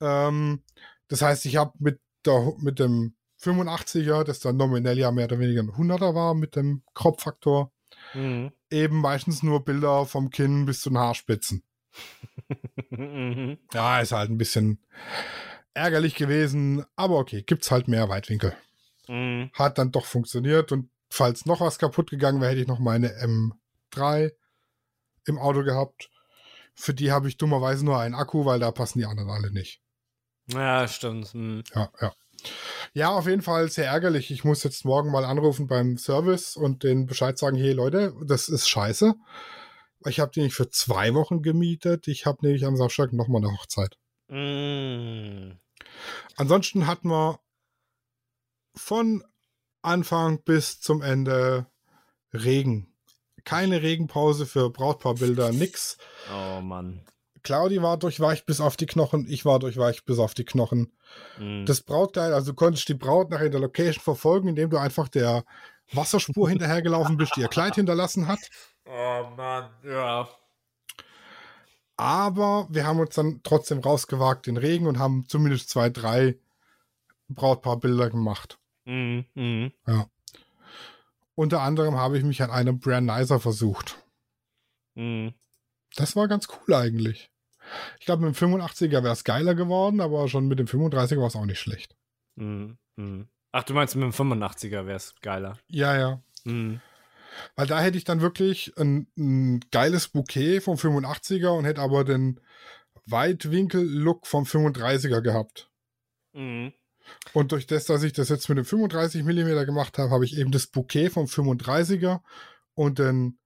[0.00, 0.62] Ähm,
[1.08, 5.38] das heißt, ich habe mit, der, mit dem 85er, das dann nominell ja mehr oder
[5.38, 7.70] weniger ein 100er war mit dem Crop-Faktor,
[8.14, 8.50] Mhm.
[8.70, 11.62] eben meistens nur Bilder vom Kinn bis zu den Haarspitzen.
[12.90, 13.56] Mhm.
[13.72, 14.78] Ja, ist halt ein bisschen
[15.72, 18.54] ärgerlich gewesen, aber okay, gibt's halt mehr Weitwinkel.
[19.08, 19.50] Mhm.
[19.54, 23.14] Hat dann doch funktioniert und falls noch was kaputt gegangen wäre, hätte ich noch meine
[23.92, 24.32] M3
[25.26, 26.10] im Auto gehabt.
[26.74, 29.80] Für die habe ich dummerweise nur einen Akku, weil da passen die anderen alle nicht.
[30.46, 31.34] Ja, stimmt.
[31.34, 31.62] Mhm.
[31.74, 32.12] Ja, ja.
[32.92, 34.30] Ja, auf jeden Fall sehr ärgerlich.
[34.30, 38.48] Ich muss jetzt morgen mal anrufen beim Service und den Bescheid sagen, hey Leute, das
[38.48, 39.14] ist scheiße.
[40.06, 42.08] Ich habe die nicht für zwei Wochen gemietet.
[42.08, 43.96] Ich habe nämlich am Samstag nochmal eine Hochzeit.
[44.28, 45.60] Mhm.
[46.36, 47.38] Ansonsten hatten wir
[48.74, 49.22] von
[49.82, 51.66] Anfang bis zum Ende
[52.32, 52.91] Regen.
[53.44, 55.98] Keine Regenpause für Brautpaarbilder, nix.
[56.32, 57.02] Oh Mann.
[57.42, 60.92] Claudi war durchweicht bis auf die Knochen, ich war durchweicht bis auf die Knochen.
[61.38, 61.66] Mhm.
[61.66, 65.08] Das Brautkleid, also du konntest die Braut nachher in der Location verfolgen, indem du einfach
[65.08, 65.44] der
[65.92, 68.38] Wasserspur hinterhergelaufen bist, die ihr Kleid hinterlassen hat.
[68.86, 69.70] oh Mann.
[69.84, 70.28] Ja.
[71.96, 76.38] Aber wir haben uns dann trotzdem rausgewagt in Regen und haben zumindest zwei, drei
[77.28, 78.58] Brautpaarbilder gemacht.
[78.84, 79.26] Mhm.
[79.34, 79.72] Mhm.
[81.34, 84.04] Unter anderem habe ich mich an einem Brandizer versucht.
[84.94, 85.34] Mhm.
[85.96, 87.30] Das war ganz cool eigentlich.
[88.00, 91.28] Ich glaube, mit dem 85er wäre es geiler geworden, aber schon mit dem 35er war
[91.28, 91.96] es auch nicht schlecht.
[92.34, 92.78] Mhm.
[92.96, 93.28] Mhm.
[93.52, 95.58] Ach, du meinst mit dem 85er wäre es geiler.
[95.68, 96.22] Ja, ja.
[96.44, 96.80] Mhm.
[97.56, 102.04] Weil da hätte ich dann wirklich ein, ein geiles Bouquet vom 85er und hätte aber
[102.04, 102.40] den
[103.06, 105.70] Weitwinkel-Look vom 35er gehabt.
[106.32, 106.72] Mhm.
[107.32, 110.36] Und durch das, dass ich das jetzt mit dem 35 mm gemacht habe, habe ich
[110.36, 112.20] eben das Bouquet vom 35er
[112.74, 113.38] und den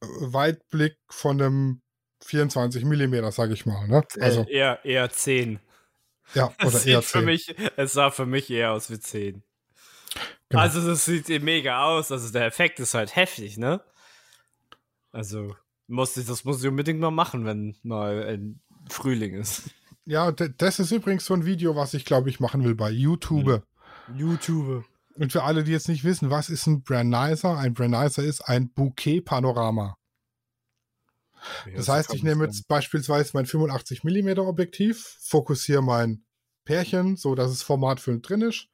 [0.00, 1.82] äh, Weitblick von dem
[2.24, 3.86] 24 mm, sage ich mal.
[3.88, 4.02] Ne?
[4.20, 5.60] Also, äh, eher, eher 10.
[6.34, 7.24] ja, Es oder sieht eher für 10.
[7.24, 9.42] mich, es sah für mich eher aus wie 10.
[10.48, 10.62] Genau.
[10.62, 12.10] Also das sieht eh mega aus.
[12.10, 13.82] Also der Effekt ist halt heftig, ne?
[15.12, 15.54] Also
[15.86, 19.70] muss ich, das muss ich unbedingt mal machen, wenn mal ein Frühling ist.
[20.08, 23.62] Ja, das ist übrigens so ein Video, was ich glaube ich machen will bei YouTube.
[24.16, 24.86] YouTube.
[25.16, 27.58] Und für alle, die jetzt nicht wissen, was ist ein Brandizer?
[27.58, 29.98] Ein Brandizer ist ein Bouquet-Panorama.
[31.76, 36.24] Das heißt, ich nehme jetzt beispielsweise mein 85 mm Objektiv, fokussiere mein
[36.64, 38.68] Pärchen, so dass es formatfüllend drin ist.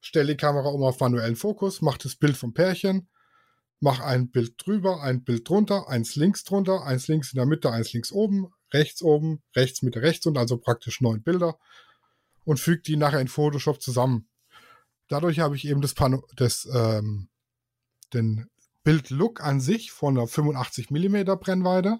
[0.00, 3.08] Stelle die Kamera um auf manuellen Fokus, mach das Bild vom Pärchen,
[3.78, 7.70] mach ein Bild drüber, ein Bild drunter, eins links drunter, eins links in der Mitte,
[7.70, 11.58] eins links oben, rechts oben, rechts Mitte, rechts und also praktisch neun Bilder
[12.44, 14.28] und füge die nachher in Photoshop zusammen.
[15.08, 17.28] Dadurch habe ich eben das, Pano das ähm,
[18.12, 18.48] den
[18.84, 21.98] Bildlook an sich von einer 85 mm Brennweite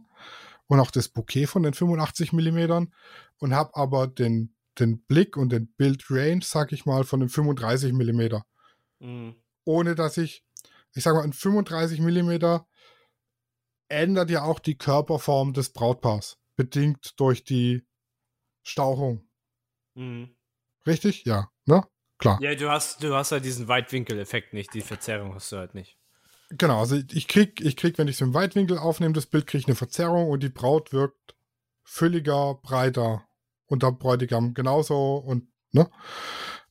[0.66, 2.86] und auch das Bouquet von den 85 mm
[3.38, 7.92] und habe aber den, den Blick und den Bildrange, sag ich mal, von den 35
[7.92, 8.36] mm.
[9.00, 9.34] Mhm.
[9.64, 10.44] Ohne dass ich,
[10.94, 12.62] ich sag mal, ein 35 mm
[13.88, 17.86] ändert ja auch die Körperform des Brautpaars, bedingt durch die
[18.64, 19.26] Stauchung.
[19.94, 20.34] Mhm.
[20.86, 21.24] Richtig?
[21.24, 21.84] Ja, ne?
[22.18, 22.38] Klar.
[22.42, 25.96] Ja, du hast, du hast halt diesen Weitwinkeleffekt nicht, die Verzerrung hast du halt nicht.
[26.50, 29.60] Genau, also ich krieg, ich krieg, wenn ich es im Weitwinkel aufnehme, das Bild, kriege
[29.60, 31.36] ich eine Verzerrung und die Braut wirkt
[31.84, 33.24] fülliger, breiter
[33.66, 35.88] und der Bräutigam genauso und, ne?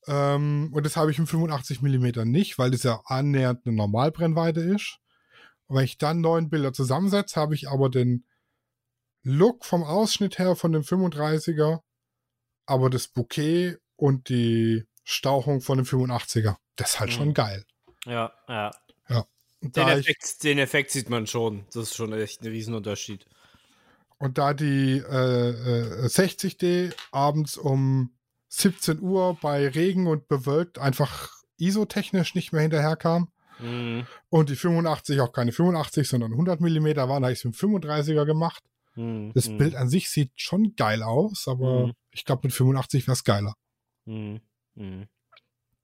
[0.07, 4.59] Ähm, und das habe ich im 85 mm nicht, weil das ja annähernd eine Normalbrennweite
[4.59, 4.99] ist.
[5.67, 8.25] Und wenn ich dann neun Bilder zusammensetze, habe ich aber den
[9.23, 11.81] Look vom Ausschnitt her von dem 35er,
[12.65, 16.55] aber das Bouquet und die Stauchung von dem 85er.
[16.75, 17.15] Das ist halt mhm.
[17.15, 17.65] schon geil.
[18.05, 18.71] Ja, ja.
[19.09, 19.25] Ja.
[19.61, 21.65] Den Effekt, den Effekt, sieht man schon.
[21.67, 23.25] Das ist schon echt ein Riesenunterschied.
[24.19, 28.11] Und da die äh, äh, 60D abends um
[28.49, 34.07] 17 Uhr bei Regen und bewölkt einfach isotechnisch nicht mehr hinterherkam mhm.
[34.29, 38.25] und die 85 auch keine 85, sondern 100 mm waren, habe ich es mit 35er
[38.25, 38.63] gemacht.
[38.97, 39.31] Mhm.
[39.33, 39.57] Das mhm.
[39.57, 41.93] Bild an sich sieht schon geil aus, aber mhm.
[42.11, 43.53] ich glaube mit 85 wäre es geiler.
[44.05, 44.41] Mhm.
[44.75, 45.07] Mhm.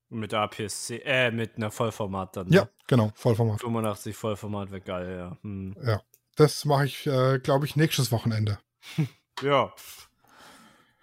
[0.10, 2.48] Mit APS-C, äh, mit einer Vollformat dann.
[2.48, 2.56] Ne?
[2.56, 3.62] Ja, genau, Vollformat.
[3.62, 5.38] 85 Vollformat wäre geil, ja.
[5.42, 5.76] Hm.
[5.84, 6.02] Ja,
[6.36, 8.60] das mache ich, äh, glaube ich, nächstes Wochenende.
[9.42, 9.74] ja.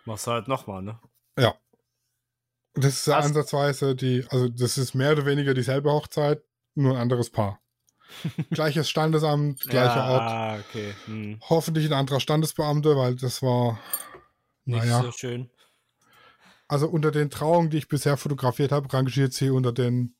[0.04, 1.00] Machst du halt nochmal, ne?
[1.36, 1.56] Ja.
[2.74, 6.44] Das ist Hast ansatzweise die, also das ist mehr oder weniger dieselbe Hochzeit,
[6.76, 7.60] nur ein anderes Paar.
[8.50, 10.22] Gleiches Standesamt, gleicher ja, Ort.
[10.22, 10.94] Ah, okay.
[11.06, 11.40] Hm.
[11.48, 13.78] Hoffentlich ein anderer Standesbeamter, weil das war
[14.64, 15.50] nicht naja, so schön.
[16.68, 20.14] Also unter den Trauungen, die ich bisher fotografiert habe, rangiert sie unter den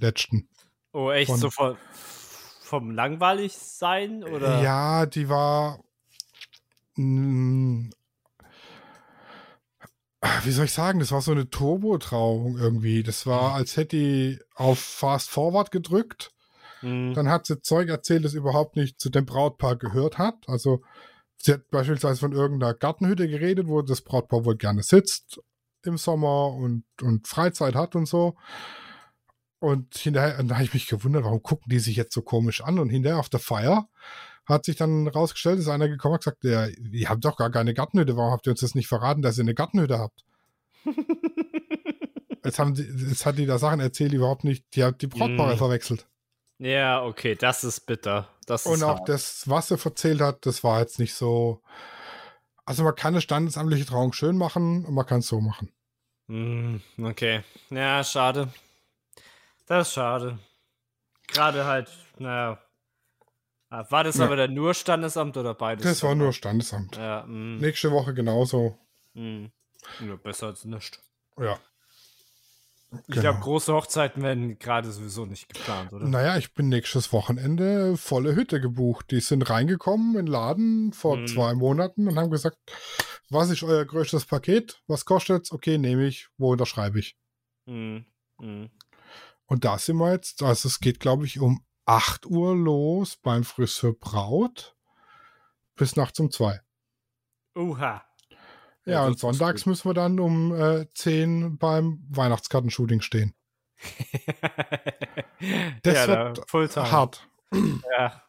[0.00, 0.48] letzten.
[0.92, 1.30] Oh, echt?
[1.30, 1.76] Von, so vom,
[2.60, 4.24] vom langweilig sein?
[4.24, 4.62] Oder?
[4.62, 5.78] Ja, die war.
[6.96, 7.90] Mh, hm,
[10.44, 13.02] wie soll ich sagen, das war so eine Turbo-Trauung irgendwie.
[13.02, 13.54] Das war, mhm.
[13.56, 16.30] als hätte die auf Fast Forward gedrückt.
[16.82, 17.14] Mhm.
[17.14, 20.36] Dann hat sie Zeug erzählt, das überhaupt nicht zu dem Brautpaar gehört hat.
[20.46, 20.82] Also
[21.38, 25.40] sie hat beispielsweise von irgendeiner Gartenhütte geredet, wo das Brautpaar wohl gerne sitzt
[25.84, 28.36] im Sommer und, und Freizeit hat und so.
[29.58, 32.62] Und hinterher, und da habe ich mich gewundert, warum gucken die sich jetzt so komisch
[32.62, 32.78] an?
[32.78, 33.88] Und hinterher auf der Feier
[34.44, 37.74] hat sich dann rausgestellt, ist einer gekommen und gesagt, ja, ihr habt doch gar keine
[37.74, 40.24] Gartenhütte, warum habt ihr uns das nicht verraten, dass ihr eine Gartenhütte habt?
[42.44, 45.06] jetzt, haben die, jetzt hat die da Sachen erzählt, die überhaupt nicht, die hat die
[45.06, 45.58] Brautpaare mm.
[45.58, 46.08] verwechselt.
[46.62, 48.28] Ja, okay, das ist bitter.
[48.46, 49.08] Das und ist auch hart.
[49.08, 51.60] das, was er erzählt hat, das war jetzt nicht so,
[52.64, 55.72] also man kann eine standesamtliche Trauung schön machen und man kann es so machen.
[56.28, 57.42] Mm, okay.
[57.70, 58.52] Ja, schade.
[59.66, 60.38] Das ist schade.
[61.26, 62.62] Gerade halt, naja.
[63.68, 64.26] Ah, war das ja.
[64.26, 65.82] aber dann nur Standesamt oder beides?
[65.82, 66.96] Das war nur Standesamt.
[66.96, 67.58] Ja, mm.
[67.58, 68.78] Nächste Woche genauso.
[69.14, 69.46] Mm.
[69.98, 71.00] Ja, besser als nichts.
[71.40, 71.58] Ja.
[72.92, 73.20] Ich genau.
[73.20, 76.06] glaube, große Hochzeiten werden gerade sowieso nicht geplant, oder?
[76.06, 79.10] Naja, ich bin nächstes Wochenende volle Hütte gebucht.
[79.10, 81.26] Die sind reingekommen in den Laden vor mhm.
[81.26, 82.58] zwei Monaten und haben gesagt,
[83.30, 84.82] was ist euer größtes Paket?
[84.86, 85.52] Was kostet es?
[85.52, 86.28] Okay, nehme ich.
[86.36, 87.16] Wo unterschreibe ich?
[87.64, 88.04] Mhm.
[88.38, 88.70] Mhm.
[89.46, 93.44] Und da sind wir jetzt, also es geht, glaube ich, um 8 Uhr los beim
[93.44, 94.76] Friseur Braut
[95.76, 96.60] bis nachts um 2.
[97.56, 98.04] Uha.
[98.84, 103.34] Ja, und sonntags müssen wir dann um äh, 10 beim Weihnachtskartenshooting stehen.
[105.82, 107.28] das ja, wird da, hart.
[107.52, 108.22] Ja.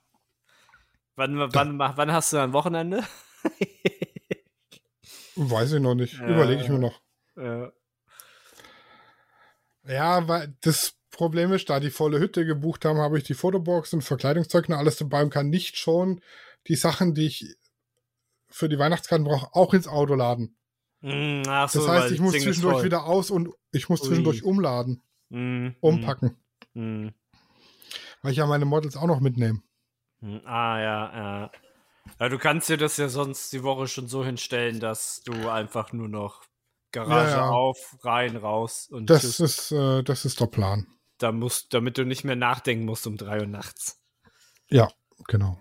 [1.16, 3.04] Wann, wann, wann hast du ein Wochenende?
[5.36, 6.14] Weiß ich noch nicht.
[6.14, 7.02] Ja, Überlege ich mir noch.
[7.36, 7.72] Ja.
[9.88, 13.94] ja, weil das Problem ist, da die volle Hütte gebucht haben, habe ich die Fotobox
[13.94, 16.22] und Verkleidungszeug und alles dabei und kann nicht schon
[16.68, 17.56] die Sachen, die ich
[18.54, 20.56] für die Weihnachtskarten brauche, auch ins Auto laden.
[21.02, 24.50] Mm, so, das heißt, ich muss zwischendurch wieder aus und ich muss zwischendurch Ui.
[24.50, 25.02] umladen.
[25.30, 26.38] Mm, umpacken.
[26.74, 27.10] Mm.
[28.22, 29.62] Weil ich ja meine Models auch noch mitnehme.
[30.22, 31.52] Mm, ah, ja, ja.
[32.20, 32.30] ja.
[32.30, 36.08] Du kannst dir das ja sonst die Woche schon so hinstellen, dass du einfach nur
[36.08, 36.44] noch
[36.92, 37.50] Garage ja, ja.
[37.50, 39.40] auf, rein, raus und das tschüss.
[39.40, 40.86] ist äh, das ist der Plan.
[41.18, 44.00] Da musst, damit du nicht mehr nachdenken musst um drei Uhr nachts.
[44.70, 44.90] Ja,
[45.28, 45.60] genau.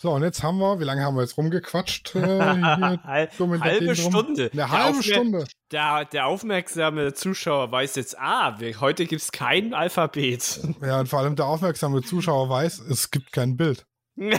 [0.00, 2.14] So, und jetzt haben wir, wie lange haben wir jetzt rumgequatscht?
[2.14, 3.94] Äh, der halbe?
[3.96, 4.44] Stunde.
[4.44, 5.44] Eine Der halbe Aufmer- Stunde.
[5.72, 10.60] Der, der aufmerksame Zuschauer weiß jetzt, ah, wir, heute gibt es kein Alphabet.
[10.82, 13.84] Ja, und vor allem der aufmerksame Zuschauer weiß, es gibt kein Bild.
[14.16, 14.38] ja,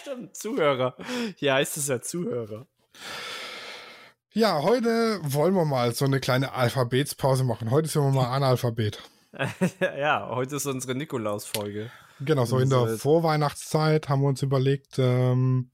[0.00, 0.96] stimmt, Zuhörer.
[1.36, 2.66] Hier heißt es ja Zuhörer.
[4.32, 7.72] Ja, heute wollen wir mal so eine kleine Alphabetspause machen.
[7.72, 9.02] Heute sind wir mal Analphabet.
[9.80, 11.90] ja, heute ist unsere Nikolaus-Folge.
[12.24, 15.70] Genau, so in der Vorweihnachtszeit haben wir uns überlegt, ähm,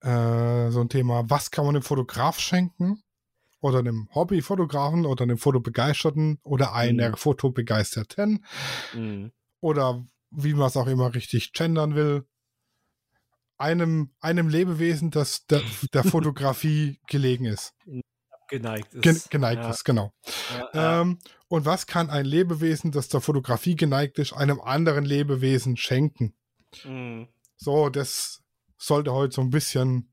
[0.00, 3.02] äh, so ein Thema, was kann man dem Fotograf schenken?
[3.62, 7.16] Oder einem Hobbyfotografen oder einem Fotobegeisterten oder einer Mhm.
[7.16, 8.44] Fotobegeisterten
[8.94, 9.32] Mhm.
[9.60, 12.24] oder wie man es auch immer richtig gendern will.
[13.58, 15.60] Einem, einem Lebewesen, das der,
[15.92, 17.74] der Fotografie gelegen ist.
[18.50, 19.02] Geneigt ist.
[19.02, 20.12] Gen geneigt ja, ist, genau.
[20.74, 21.00] Ja.
[21.02, 26.34] Ähm, und was kann ein Lebewesen, das der Fotografie geneigt ist, einem anderen Lebewesen schenken?
[26.84, 27.28] Mhm.
[27.56, 28.42] So, das
[28.76, 30.12] sollte heute so ein bisschen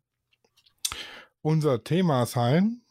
[1.41, 2.81] unser Thema sein.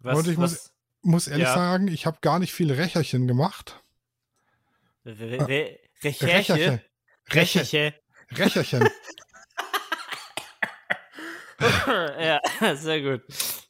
[0.00, 1.54] Was, und ich muss- was, Muss ehrlich Ja.
[1.54, 3.82] sagen, ich habe gar nicht viele Recherchen gemacht.
[5.06, 6.52] Re, Re, Recherche.
[6.52, 6.82] Recherche.
[7.30, 7.94] Recherche.
[8.32, 8.88] Recherchen.
[12.20, 12.40] ja,
[12.76, 13.22] sehr gut.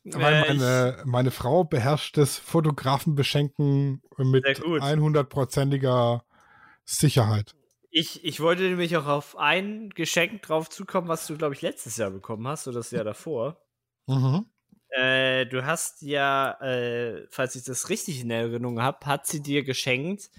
[0.04, 4.82] Weil meine, meine Frau beherrscht das Fotografenbeschenken mit Sehr gut.
[4.82, 6.24] 100%iger
[6.84, 7.54] Sicherheit.
[7.90, 11.96] Ich, ich wollte nämlich auch auf ein Geschenk drauf zukommen, was du, glaube ich, letztes
[11.96, 13.60] Jahr bekommen hast oder das Jahr davor.
[14.06, 14.46] Mhm.
[14.90, 19.62] Äh, du hast ja, äh, falls ich das richtig in Erinnerung habe, hat sie dir
[19.62, 20.30] geschenkt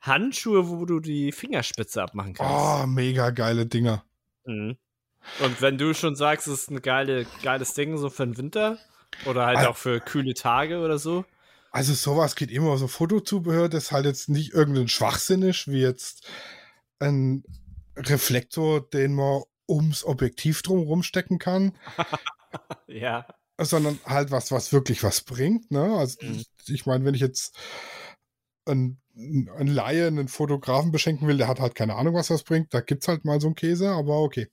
[0.00, 2.84] Handschuhe, wo du die Fingerspitze abmachen kannst.
[2.84, 4.04] Oh, mega geile Dinger.
[4.44, 4.76] Mhm.
[5.40, 8.78] Und wenn du schon sagst, es ist ein geile, geiles Ding so für den Winter
[9.26, 9.68] oder halt Ah.
[9.68, 11.24] auch für kühle Tage oder so.
[11.70, 12.76] Also sowas geht immer.
[12.78, 16.26] So Fotozubehör, das halt jetzt nicht irgendein Schwachsinn ist, wie jetzt
[17.00, 17.42] ein
[17.96, 21.76] Reflektor, den man ums Objektiv drum rumstecken kann,
[22.86, 23.26] Ja.
[23.60, 25.70] sondern halt was, was wirklich was bringt.
[25.70, 25.96] Ne?
[25.96, 26.44] Also Mhm.
[26.66, 27.56] ich meine, wenn ich jetzt
[28.66, 32.72] einen, einen Laie, einen Fotografen beschenken will, der hat halt keine Ahnung, was das bringt.
[32.74, 34.48] Da gibt's halt mal so einen Käse, aber okay.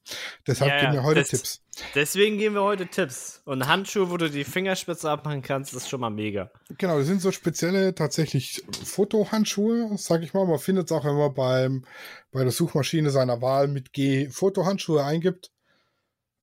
[0.46, 1.62] Deshalb Ja, geben wir heute das- Tipps.
[1.96, 3.42] Deswegen geben wir heute Tipps.
[3.46, 6.52] Und Handschuhe, wo du die Fingerspitze abmachen kannst, ist schon mal mega.
[6.78, 10.46] Genau, das sind so spezielle tatsächlich Fotohandschuhe, sag ich mal.
[10.46, 11.86] Man findet es auch, wenn man beim,
[12.32, 15.52] bei der Suchmaschine seiner Wahl mit G Fotohandschuhe eingibt,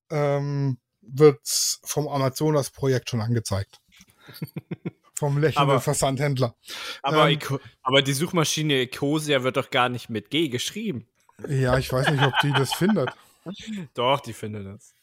[0.09, 3.79] ähm, wird's vom Amazonas-Projekt schon angezeigt.
[5.19, 6.55] vom lächelnden Aber- Versandhändler.
[7.03, 7.39] Aber, Ähm,
[7.83, 11.07] aber die Suchmaschine Ecosia wird doch gar nicht mit G geschrieben.
[11.47, 13.09] Ja, ich weiß nicht, ob die das findet.
[13.93, 14.93] Doch, die findet das.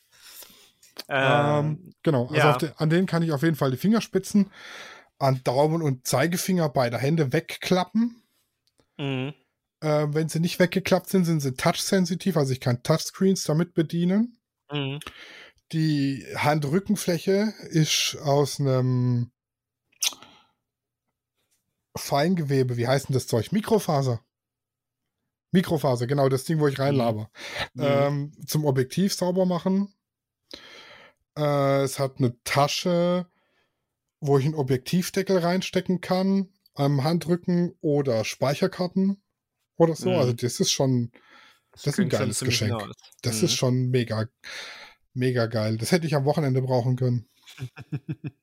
[1.08, 2.56] Ähm, genau, also ja.
[2.56, 4.50] de, an denen kann ich auf jeden Fall die Fingerspitzen
[5.18, 8.22] an Daumen und Zeigefinger beider Hände wegklappen.
[8.98, 9.34] mhm.
[9.82, 14.38] Äh, wenn sie nicht weggeklappt sind, sind sie touch-sensitiv, also ich kann Touchscreens damit bedienen.
[14.72, 15.00] Mhm.
[15.72, 19.30] Die Handrückenfläche ist aus einem
[21.96, 23.52] Feingewebe, wie heißt denn das Zeug?
[23.52, 24.20] Mikrofaser.
[25.52, 27.30] Mikrofaser, genau, das Ding, wo ich reinlaber.
[27.74, 27.82] Mhm.
[27.82, 29.92] Ähm, zum Objektiv sauber machen.
[31.36, 33.26] Äh, es hat eine Tasche,
[34.20, 39.22] wo ich einen Objektivdeckel reinstecken kann, am Handrücken oder Speicherkarten
[39.76, 40.10] oder so.
[40.10, 40.16] Mhm.
[40.16, 41.10] Also das ist schon,
[41.72, 42.72] das ist ein geiles Geschenk.
[42.72, 42.92] nice.
[43.22, 43.44] Das Mhm.
[43.44, 44.26] ist schon mega,
[45.14, 45.76] mega geil.
[45.78, 47.28] Das hätte ich am Wochenende brauchen können.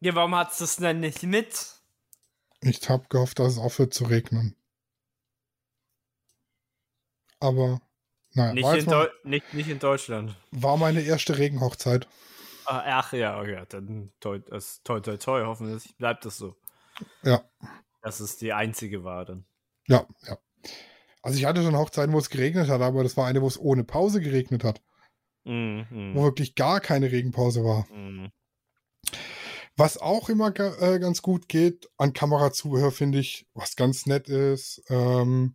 [0.00, 1.77] Ja, warum hat's das denn nicht mit?
[2.60, 4.56] Ich habe gehofft, dass es aufhört zu regnen.
[7.40, 7.80] Aber
[8.34, 10.36] naja, Nicht in, mal, Deu nicht, nicht in Deutschland.
[10.50, 12.08] war meine erste Regenhochzeit.
[12.66, 16.56] Ah, Ach ja, okay, dann toi, das, toi, toi, toi, hoffentlich bleibt das so.
[17.22, 17.42] Ja.
[18.02, 19.46] Dass es die einzige war dann.
[19.86, 20.36] Ja, ja.
[21.22, 23.58] Also ich hatte schon Hochzeiten, wo es geregnet hat, aber das war eine, wo es
[23.58, 24.82] ohne Pause geregnet hat,
[25.44, 27.86] Mhm, mhm, wo wirklich gar keine Regenpause war.
[27.90, 28.30] mhm.
[29.78, 34.82] Was auch immer äh, ganz gut geht an Kamerazubehör, finde ich, was ganz nett ist,
[34.88, 35.54] ähm,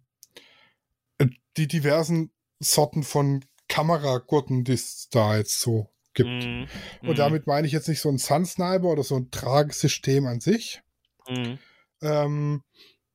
[1.57, 2.31] die diversen
[2.61, 6.29] Sorten von Kameragurten, die es da jetzt so gibt.
[6.29, 6.67] Mhm,
[7.01, 10.39] Und mhm, damit meine ich jetzt nicht so ein Sun-Sniper oder so ein Tragesystem an
[10.39, 10.81] sich.
[11.27, 11.59] mhm.
[12.01, 12.63] Ähm,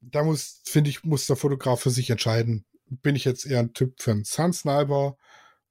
[0.03, 2.67] da muss, finde ich, muss der Fotograf für sich entscheiden.
[2.87, 5.17] Bin ich jetzt eher ein Typ für einen Sun-Sniper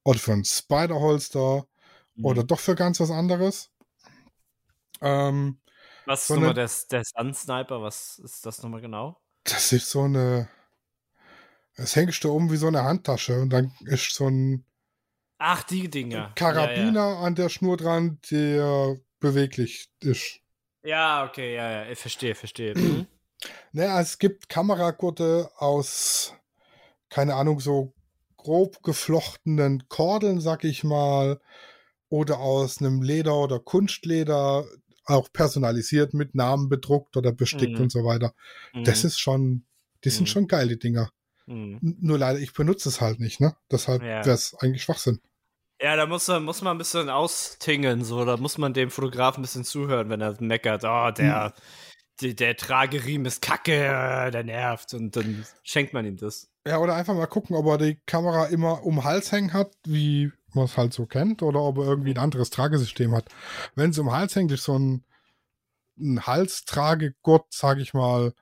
[0.02, 1.64] oder für einen Spider-Holster
[2.16, 2.24] Mhm.
[2.24, 3.70] oder doch für ganz was anderes?
[5.00, 5.60] Ähm,
[6.06, 7.82] Was ist so nochmal der, der Sun-Sniper?
[7.82, 9.20] Was ist das nochmal genau?
[9.52, 10.48] das ist so eine.
[11.74, 14.64] Es hängst du um wie so eine Handtasche und dann ist so ein
[15.38, 16.32] Ach, die Dinger.
[16.34, 20.40] Karabiner an der Schnur dran, der beweglich ist.
[20.82, 21.22] Ja, ja.
[21.22, 22.74] ja okay, ja, ja, ich verstehe, verstehe.
[22.78, 23.06] Mhm.
[23.70, 26.34] Naja, es gibt Kameragurte aus,
[27.08, 27.94] keine Ahnung, so
[28.36, 31.40] grob geflochtenen Kordeln, sag ich mal,
[32.08, 34.66] oder aus einem Leder oder Kunstleder,
[35.08, 37.84] auch personalisiert mit Namen bedruckt oder bestickt Mhm.
[37.84, 38.34] und so weiter.
[38.84, 39.06] Das Mhm.
[39.08, 39.64] ist schon,
[40.04, 40.26] die sind Mhm.
[40.26, 41.10] schon geil, die Dinger.
[41.46, 41.78] Mhm.
[42.00, 43.56] Nur leider, ich benutze es halt nicht, ne?
[43.70, 44.24] Deshalb Ja.
[44.24, 45.20] wäre es eigentlich Schwachsinn.
[45.80, 48.24] Ja, da muss man, muss man ein bisschen austingeln, so.
[48.24, 51.54] Da muss man dem Fotografen ein bisschen zuhören, wenn er meckert, oh, der,
[52.20, 54.92] die, der Trageriemen ist kacke, der nervt.
[54.94, 56.50] Und dann schenkt man ihm das.
[56.66, 59.70] Ja, oder einfach mal gucken, ob er die Kamera immer um den Hals hängen hat,
[59.86, 63.30] wie man es halt so kennt, oder ob er irgendwie ein anderes Tragesystem hat.
[63.74, 65.04] Wenn es um Hals hängt, ist so ein,
[65.98, 68.34] ein Halstragegurt, sag ich mal,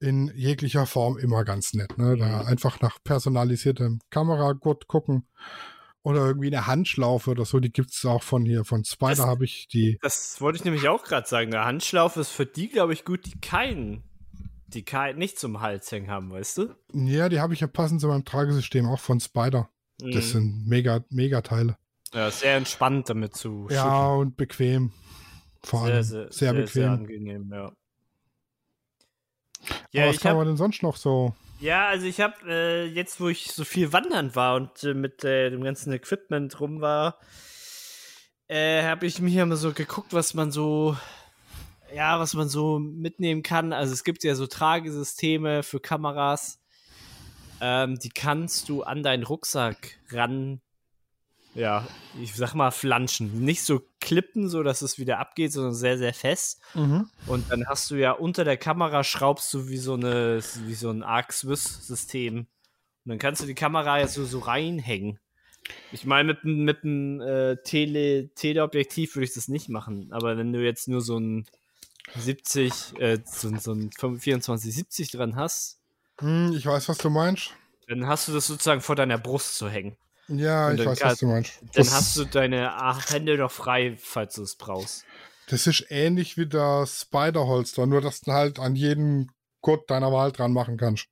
[0.00, 1.98] in jeglicher Form immer ganz nett.
[1.98, 2.16] Ne?
[2.16, 2.46] Da Mhm.
[2.46, 5.26] einfach nach personalisiertem Kameragurt gucken.
[6.02, 9.44] Oder irgendwie eine Handschlaufe oder so, die gibt es auch von hier, von Spider habe
[9.44, 9.98] ich die.
[10.00, 11.50] Das wollte ich nämlich auch gerade sagen.
[11.50, 14.04] Der Handschlaufe ist für die, glaube ich, gut, die keinen,
[14.68, 16.74] die kein, nicht zum Hals hängen haben, weißt du?
[16.94, 19.68] Ja, die habe ich ja passend zu meinem Tragesystem, auch von Spider.
[19.98, 20.20] Das Mhm.
[20.30, 21.76] sind mega, mega Teile.
[22.14, 24.92] ja, sehr entspannt damit zu Ja, und bequem.
[25.62, 26.02] Vor allem.
[26.02, 26.88] sehr, sehr, sehr, sehr, bequem.
[26.92, 27.72] angenehm, ja.
[29.68, 31.34] Aber Ja, was ich kann hab, man denn sonst noch so?
[31.60, 35.24] ja, also ich habe äh, jetzt, wo ich so viel wandern war und äh, mit
[35.24, 37.18] äh, dem ganzen Equipment rum war,
[38.46, 40.96] äh, habe ich mir immer so geguckt, was man so,
[41.94, 43.72] ja, was man so mitnehmen kann.
[43.72, 46.60] Also es gibt ja so Tragesysteme für Kameras,
[47.60, 50.60] ähm, die kannst du an deinen Rucksack ran,
[51.54, 51.86] ja,
[52.22, 53.40] ich sag mal flanschen.
[53.44, 56.60] Nicht so klippen, so dass es wieder abgeht, sondern sehr, sehr fest.
[57.26, 60.90] Und dann hast du ja unter der Kamera schraubst du wie so eine, wie so
[60.90, 62.38] ein Arc Swiss System.
[62.40, 62.46] Und
[63.10, 65.18] dann kannst du die Kamera ja so, so reinhängen.
[65.90, 70.12] Ich meine, mit, einem- mit einem äh, Tele, Teleobjektiv würde ich das nicht machen.
[70.12, 71.46] Aber wenn du jetzt nur so ein
[72.16, 75.77] 70, äh, so, so ein 2470 dran hast,
[76.20, 77.50] Hm, ich weiß, was du meinst.
[77.86, 79.96] dann hast du das sozusagen vor deiner Brust zu hängen.
[80.28, 81.58] Ja, ich weiß, kann- was du meinst.
[81.62, 82.70] Dann Das, hast du deine
[83.08, 85.04] Hände noch frei, falls du es brauchst.
[85.48, 89.30] das ist ähnlich wie das Spider-Holster, nur dass du halt an jeden
[89.62, 91.06] Gurt deiner Wahl dran machen kannst.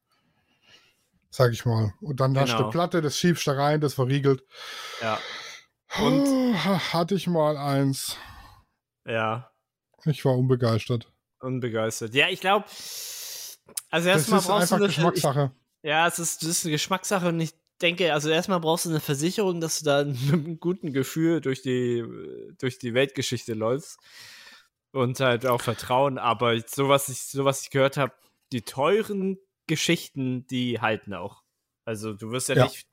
[1.30, 1.94] Sag ich mal.
[2.02, 2.64] Und dann hast du Genau.
[2.64, 4.42] eine Platte, das schiebst du rein, das verriegelt.
[5.00, 5.18] Ja.
[5.98, 6.54] Und- Oh,
[6.92, 8.16] hatte ich mal eins.
[9.06, 9.50] Ja.
[10.04, 11.10] Ich war unbegeistert.
[11.40, 12.14] Unbegeistert.
[12.14, 12.66] Ja, ich glaube,
[13.90, 15.52] also erstmal brauchst du eine Geschmackssache.
[15.82, 18.90] Ich, ja, es ist, das ist eine Geschmackssache und ich denke, also erstmal brauchst du
[18.90, 22.04] eine Versicherung, dass du da mit einem guten Gefühl durch die,
[22.58, 23.98] durch die Weltgeschichte läufst.
[24.92, 28.14] Und halt auch Vertrauen, aber so was ich, so was ich gehört habe,
[28.52, 29.36] die teuren
[29.66, 31.42] Geschichten, die halten auch.
[31.84, 32.64] Also du wirst ja, Ja.
[32.64, 32.86] nicht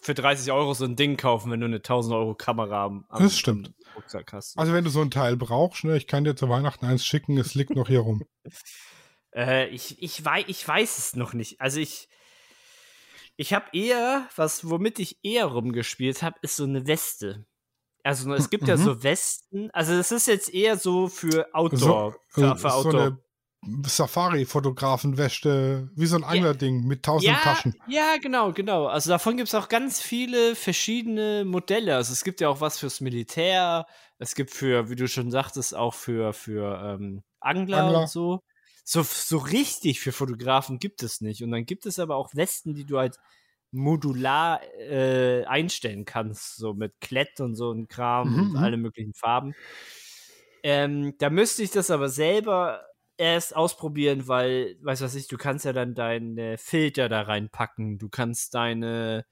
[0.00, 3.22] für 30 Euro so ein Ding kaufen, wenn du eine 1000 Euro Kamera am, am
[3.22, 3.74] Das stimmt.
[3.94, 4.56] Rucksack hast.
[4.58, 7.36] Also wenn du so ein Teil brauchst, ne, ich kann dir zu Weihnachten eins schicken,
[7.36, 8.24] es liegt noch hier rum.
[9.34, 11.60] Äh, ich, ich, wei ich weiß es noch nicht.
[11.60, 12.08] Also ich.
[13.36, 17.44] Ich habe eher, was, womit ich eher rumgespielt habe, ist so eine Weste.
[18.04, 18.82] Also es gibt ja Mhm.
[18.82, 19.70] so Westen.
[19.72, 22.12] Also es ist jetzt eher so für Outdoor.
[22.12, 23.02] So, für, für so Outdoor.
[23.02, 23.18] eine
[23.88, 27.74] Safari-Fotografenwäsche, wie so ein Anglerding mit tausend ja, Taschen.
[27.88, 28.86] ja, genau, genau.
[28.86, 31.96] Also davon gibt es auch ganz viele verschiedene Modelle.
[31.96, 33.86] Also es gibt ja auch was fürs Militär.
[34.18, 38.00] Es gibt für, wie du schon sagtest, auch für, für ähm, Angler, Angler.
[38.02, 38.40] und so.
[38.84, 39.02] So.
[39.02, 41.42] So richtig für Fotografen gibt es nicht.
[41.42, 43.18] Und dann gibt es aber auch Westen, die du halt
[43.72, 48.56] modular äh, einstellen kannst, so mit Klett und so ein Kram Mhm, und mhm.
[48.56, 49.54] alle möglichen Farben.
[50.62, 52.84] Ähm, da müsste ich das aber selber
[53.16, 57.98] erst ausprobieren, weil, weißt du was ich, du kannst ja dann deine Filter da reinpacken,
[57.98, 59.26] du kannst deine,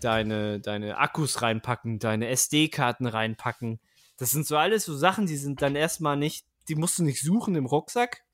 [0.00, 3.80] deine, deine Akkus reinpacken, deine SD-Karten reinpacken.
[4.18, 7.22] Das sind so alles so Sachen, die sind dann erstmal nicht, die musst du nicht
[7.22, 8.25] suchen im Rucksack.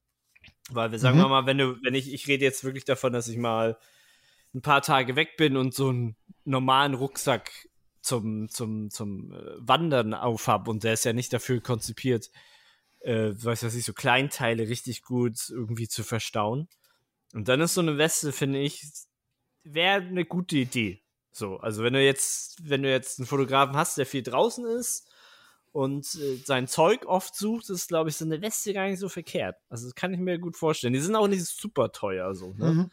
[0.71, 1.23] Weil wir sagen Mhm.
[1.23, 3.77] wir mal, wenn du, wenn ich, ich rede jetzt wirklich davon, dass ich mal
[4.55, 7.51] ein paar Tage weg bin und so einen normalen Rucksack
[8.01, 12.31] zum, zum, zum äh, Wandern aufhab und der ist ja nicht dafür konzipiert,
[13.01, 16.69] äh, weiß was ich, so Kleinteile richtig gut irgendwie zu verstauen.
[17.33, 18.85] Und dann ist so eine Weste, finde ich,
[19.65, 21.01] wäre eine gute Idee.
[21.33, 25.09] So, also wenn du jetzt, wenn du jetzt einen Fotografen hast, der viel draußen ist
[25.73, 29.09] und äh, sein Zeug oft sucht, ist, glaube ich, so eine Weste gar nicht so
[29.09, 29.57] verkehrt.
[29.69, 30.93] Also das kann ich mir gut vorstellen.
[30.93, 32.73] Die sind auch nicht super teuer, so, ne?
[32.73, 32.91] Mhm.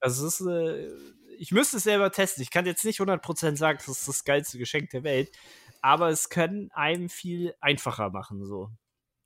[0.00, 0.90] Also es ist, äh,
[1.38, 2.42] ich müsste es selber testen.
[2.42, 5.30] Ich kann jetzt nicht 100% sagen, das ist das geilste Geschenk der Welt,
[5.80, 8.70] aber es kann einem viel einfacher machen, so.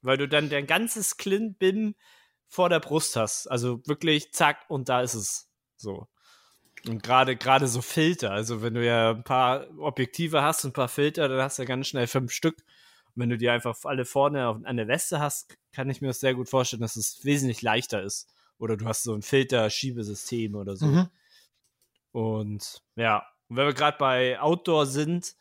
[0.00, 1.94] Weil du dann dein ganzes Clint-Bim
[2.48, 3.46] vor der Brust hast.
[3.48, 5.50] Also wirklich, zack, und da ist es.
[5.76, 6.08] So.
[6.88, 10.74] Und gerade gerade so Filter, also wenn du ja ein paar Objektive hast und ein
[10.74, 12.56] paar Filter, dann hast du ja ganz schnell fünf Stück.
[13.14, 16.20] Und wenn du die einfach alle vorne an der Weste hast, kann ich mir das
[16.20, 18.28] sehr gut vorstellen, dass es wesentlich leichter ist.
[18.58, 20.86] Oder du hast so ein Filter-Schiebesystem oder so.
[20.86, 21.08] Mhm.
[22.12, 25.36] Und ja, Und wenn wir gerade bei Outdoor sind,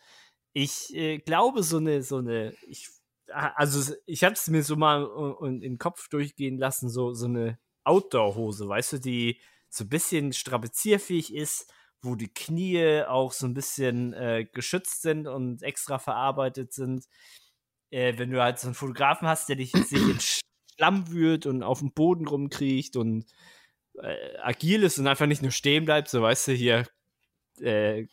[0.51, 2.89] ich äh, glaube, so eine, so eine, ich,
[3.27, 5.07] also ich habe es mir so mal
[5.41, 10.33] in den Kopf durchgehen lassen, so, so eine Outdoor-Hose, weißt du, die so ein bisschen
[10.33, 16.73] strapazierfähig ist, wo die Knie auch so ein bisschen äh, geschützt sind und extra verarbeitet
[16.73, 17.05] sind.
[17.91, 21.61] Äh, wenn du halt so einen Fotografen hast, der dich sich in Schlamm wühlt und
[21.63, 23.25] auf dem Boden rumkriecht und
[24.01, 26.87] äh, agil ist und einfach nicht nur stehen bleibt, so weißt du, hier
[27.59, 28.07] äh,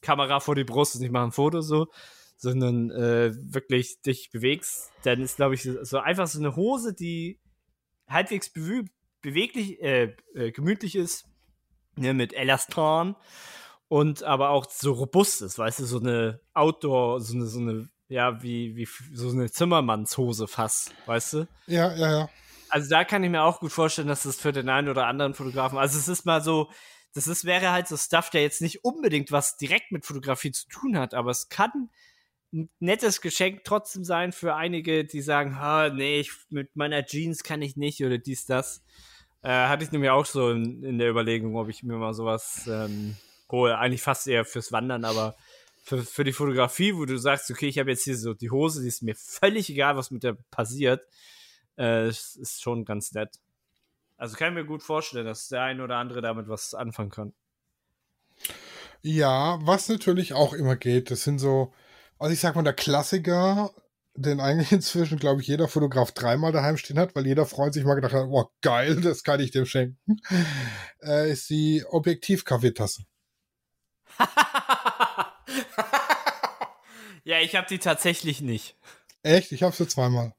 [0.00, 1.88] Kamera vor die Brust und ich mache ein Foto so,
[2.36, 7.40] sondern äh, wirklich dich bewegst, dann ist, glaube ich, so einfach so eine Hose, die
[8.06, 8.84] halbwegs bew
[9.22, 11.24] beweglich, äh, äh, gemütlich ist,
[11.96, 13.16] ne, mit Elastan
[13.88, 17.88] und aber auch so robust ist, weißt du, so eine Outdoor, so eine, so eine,
[18.08, 21.48] ja, wie, wie so eine Zimmermannshose fast, weißt du?
[21.66, 22.28] Ja, ja, ja.
[22.68, 25.34] Also da kann ich mir auch gut vorstellen, dass das für den einen oder anderen
[25.34, 26.70] Fotografen, also es ist mal so,
[27.14, 30.68] das ist, wäre halt so Stuff, der jetzt nicht unbedingt was direkt mit Fotografie zu
[30.68, 31.90] tun hat, aber es kann
[32.52, 37.42] ein nettes Geschenk trotzdem sein für einige, die sagen, ha, nee, ich, mit meiner Jeans
[37.42, 38.82] kann ich nicht oder dies, das.
[39.42, 42.66] Äh, hatte ich nämlich auch so in, in, der Überlegung, ob ich mir mal sowas
[42.66, 43.16] ähm,
[43.50, 43.76] hole.
[43.76, 45.36] Eigentlich fast eher fürs Wandern, aber
[45.84, 48.80] für, für die Fotografie, wo du sagst, okay, ich habe jetzt hier so die Hose,
[48.82, 51.06] die ist mir völlig egal, was mit der passiert,
[51.78, 53.36] äh, ist schon ganz nett.
[54.16, 57.34] Also kann ich mir gut vorstellen, dass der ein oder andere damit was anfangen kann.
[59.02, 61.74] Ja, was natürlich auch immer geht, das sind so,
[62.18, 63.70] also ich sag mal, der Klassiker,
[64.14, 67.84] den eigentlich inzwischen, glaube ich, jeder Fotograf dreimal daheim stehen hat, weil jeder Freund sich
[67.84, 70.16] mal gedacht hat, oh geil, das kann ich dem schenken,
[71.02, 73.04] äh, ist die Objektiv-Kaffeetasse.
[77.24, 78.76] ja, ich habe die tatsächlich nicht.
[79.22, 79.52] Echt?
[79.52, 80.34] Ich habe sie zweimal.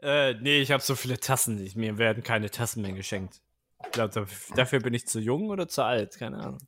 [0.00, 1.62] Äh, nee, ich habe so viele Tassen.
[1.64, 3.40] Ich, mir werden keine Tassen mehr geschenkt.
[3.84, 6.58] Ich glaube, dafür bin ich zu jung oder zu alt, keine Ahnung.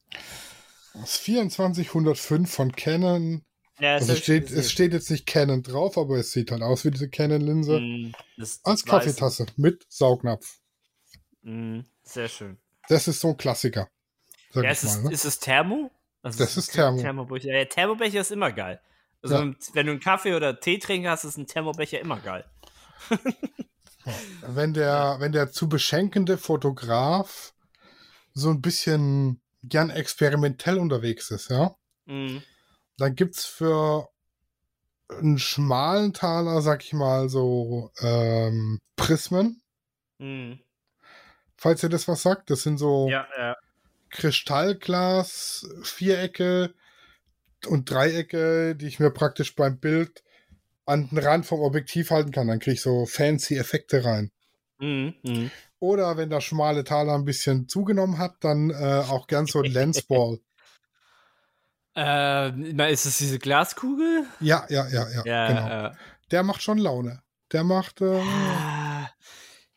[0.94, 3.44] Das 2405 von Canon.
[3.78, 6.84] Ja, also es, steht, es steht jetzt nicht Canon drauf, aber es sieht halt aus
[6.84, 7.80] wie diese Canon-Linse.
[7.80, 8.12] Mm,
[8.64, 10.60] Als Kaffeetasse mit Saugnapf.
[11.42, 12.58] Mm, sehr schön.
[12.88, 13.88] Das ist so ein Klassiker.
[14.54, 15.12] Ja, ist, mal, es, ne?
[15.12, 15.90] ist es Thermo?
[16.22, 17.00] Also das ist Thermo.
[17.00, 17.52] Thermobecher.
[17.52, 18.80] Ja, Thermobecher ist immer geil.
[19.22, 19.54] Also, ja.
[19.72, 22.44] wenn du einen Kaffee oder Tee trinkst, hast, ist ein Thermobecher immer geil.
[24.46, 27.54] wenn, der, wenn der zu beschenkende Fotograf
[28.34, 31.76] so ein bisschen gern experimentell unterwegs ist, ja,
[32.06, 32.42] mhm.
[32.98, 34.08] dann es für
[35.08, 39.62] einen schmalen Taler, sag ich mal, so ähm, Prismen.
[40.18, 40.60] Mhm.
[41.56, 43.56] Falls ihr das was sagt, das sind so ja, ja.
[44.12, 46.74] Kristallglas, Vierecke
[47.66, 50.22] und Dreiecke, die ich mir praktisch beim Bild
[50.86, 52.48] an den Rand vom Objektiv halten kann.
[52.48, 54.30] Dann kriege ich so fancy Effekte rein.
[54.78, 55.50] Mhm, mh.
[55.78, 59.70] Oder wenn der schmale Taler ein bisschen zugenommen hat, dann äh, auch gern so ein
[59.72, 60.38] Lensball.
[61.96, 64.26] äh, ist es diese Glaskugel?
[64.40, 65.22] Ja, ja, ja, ja.
[65.24, 65.86] ja genau.
[65.86, 65.92] Äh,
[66.30, 67.22] der macht schon Laune.
[67.52, 68.00] Der macht.
[68.00, 69.10] Äh, ah,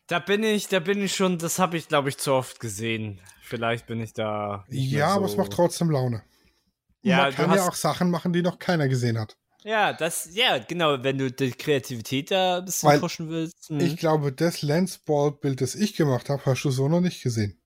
[0.06, 3.20] da bin ich, da bin ich schon, das habe ich, glaube ich, zu oft gesehen.
[3.46, 4.64] Vielleicht bin ich da.
[4.68, 6.24] Ja, so aber es macht trotzdem Laune.
[7.02, 9.36] Ja, man kann ja auch Sachen machen, die noch keiner gesehen hat.
[9.62, 13.70] Ja, das, ja, genau, wenn du die Kreativität da ein bisschen Weil pushen willst.
[13.70, 13.84] Mh.
[13.84, 17.56] Ich glaube, das Lensball-Bild, das ich gemacht habe, hast du so noch nicht gesehen.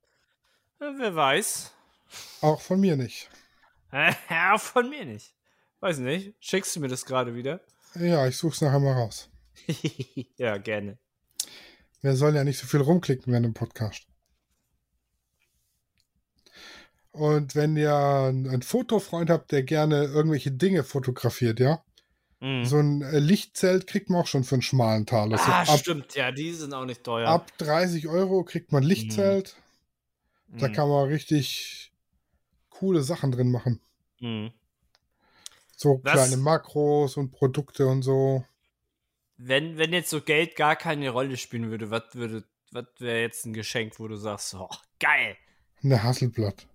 [0.81, 1.73] Ja, wer weiß.
[2.43, 3.31] Auch von mir nicht.
[3.93, 5.35] Ja, auch von mir nicht.
[5.81, 6.35] Weiß nicht.
[6.39, 7.61] Schickst du mir das gerade wieder?
[7.97, 9.29] Ja, ich such's nachher mal raus.
[10.37, 10.97] ja, gerne.
[12.01, 14.10] Wir sollen ja nicht so viel rumklicken während dem Podcast.
[17.13, 21.83] Und wenn ihr einen Fotofreund habt, der gerne irgendwelche Dinge fotografiert, ja,
[22.41, 22.65] Mhm.
[22.65, 25.39] So ein äh, Lichtzelt kriegt man auch schon für einen schmalen Taler.
[25.39, 27.29] Ah, so ab, stimmt, ja, die sind auch nicht teuer.
[27.29, 29.57] Ab 30 Euro kriegt man Lichtzelt.
[30.49, 30.59] Mhm.
[30.59, 31.93] Da kann man richtig
[32.71, 33.81] coole Sachen drin machen.
[34.21, 34.53] Mhm.
[35.77, 38.45] So kleine Makros und Produkte und so.
[39.37, 43.47] Wenn, wenn jetzt so Geld gar keine Rolle spielen würde, was würde, was wäre jetzt
[43.47, 45.37] ein Geschenk, wo du sagst, oh, geil.
[45.83, 46.67] Eine Hasselblatt.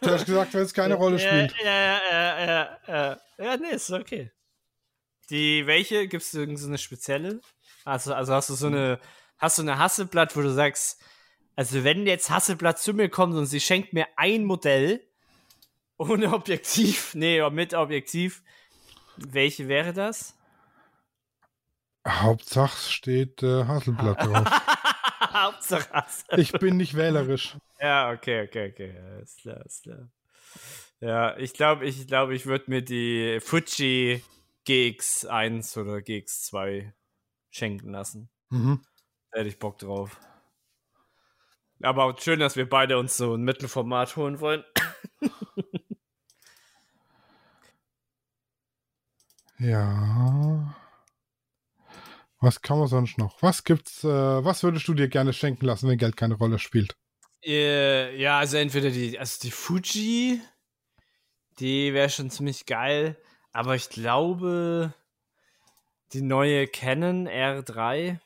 [0.00, 1.54] Du hast gesagt, wenn es keine Rolle spielt.
[1.62, 3.20] Ja, ja, ja, ja, ja.
[3.38, 4.30] Ja, nee, ist okay.
[5.30, 6.06] Die, welche?
[6.08, 7.40] Gibt es irgendeine spezielle?
[7.84, 9.00] Also, also hast du so eine,
[9.38, 11.00] hast du eine Hasselblatt, wo du sagst,
[11.56, 15.00] also wenn jetzt Hasselblatt zu mir kommt und sie schenkt mir ein Modell
[15.96, 18.42] ohne Objektiv, nee, mit Objektiv,
[19.16, 20.36] welche wäre das?
[22.06, 24.62] Hauptsache steht äh, Hasselblatt drauf.
[25.32, 26.38] Hauptsache Hasselblatt.
[26.40, 27.56] Ich bin nicht wählerisch.
[27.80, 28.98] Ja, okay, okay, okay.
[28.98, 30.08] Alles klar, alles klar.
[31.00, 34.22] Ja, ich glaube, ich glaube, ich würde mir die Fuji
[34.66, 36.92] GX1 oder GX2
[37.50, 38.30] schenken lassen.
[38.50, 38.80] Mhm.
[39.30, 40.18] Da hätte ich Bock drauf.
[41.82, 44.64] Aber schön, dass wir beide uns so ein Mittelformat holen wollen.
[49.58, 50.74] Ja.
[52.44, 53.40] Was kann man sonst noch?
[53.40, 56.94] Was gibt's, äh, was würdest du dir gerne schenken lassen, wenn Geld keine Rolle spielt?
[57.42, 60.42] Äh, ja, also entweder die, also die Fuji,
[61.58, 63.16] die wäre schon ziemlich geil,
[63.52, 64.92] aber ich glaube,
[66.12, 68.20] die neue Canon R3,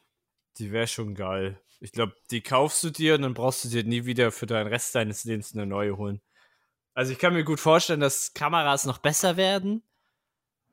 [0.58, 1.60] die wäre schon geil.
[1.78, 4.66] Ich glaube, die kaufst du dir und dann brauchst du dir nie wieder für den
[4.66, 6.20] Rest deines Lebens eine neue holen.
[6.92, 9.84] Also ich kann mir gut vorstellen, dass Kameras noch besser werden,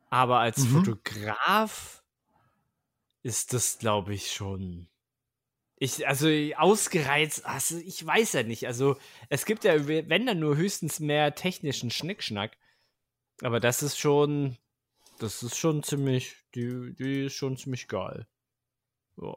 [0.09, 0.69] aber als Mhm.
[0.69, 1.94] Fotograf
[3.25, 4.87] ist das, glaube ich, schon.
[5.77, 8.67] Ich, also ausgereizt, also ich weiß ja nicht.
[8.67, 8.97] Also
[9.29, 12.55] es gibt ja, wenn dann nur höchstens mehr technischen Schnickschnack.
[13.41, 14.57] Aber das ist schon,
[15.17, 18.27] das ist schon ziemlich, die, die ist schon ziemlich geil.
[19.19, 19.35] Ja.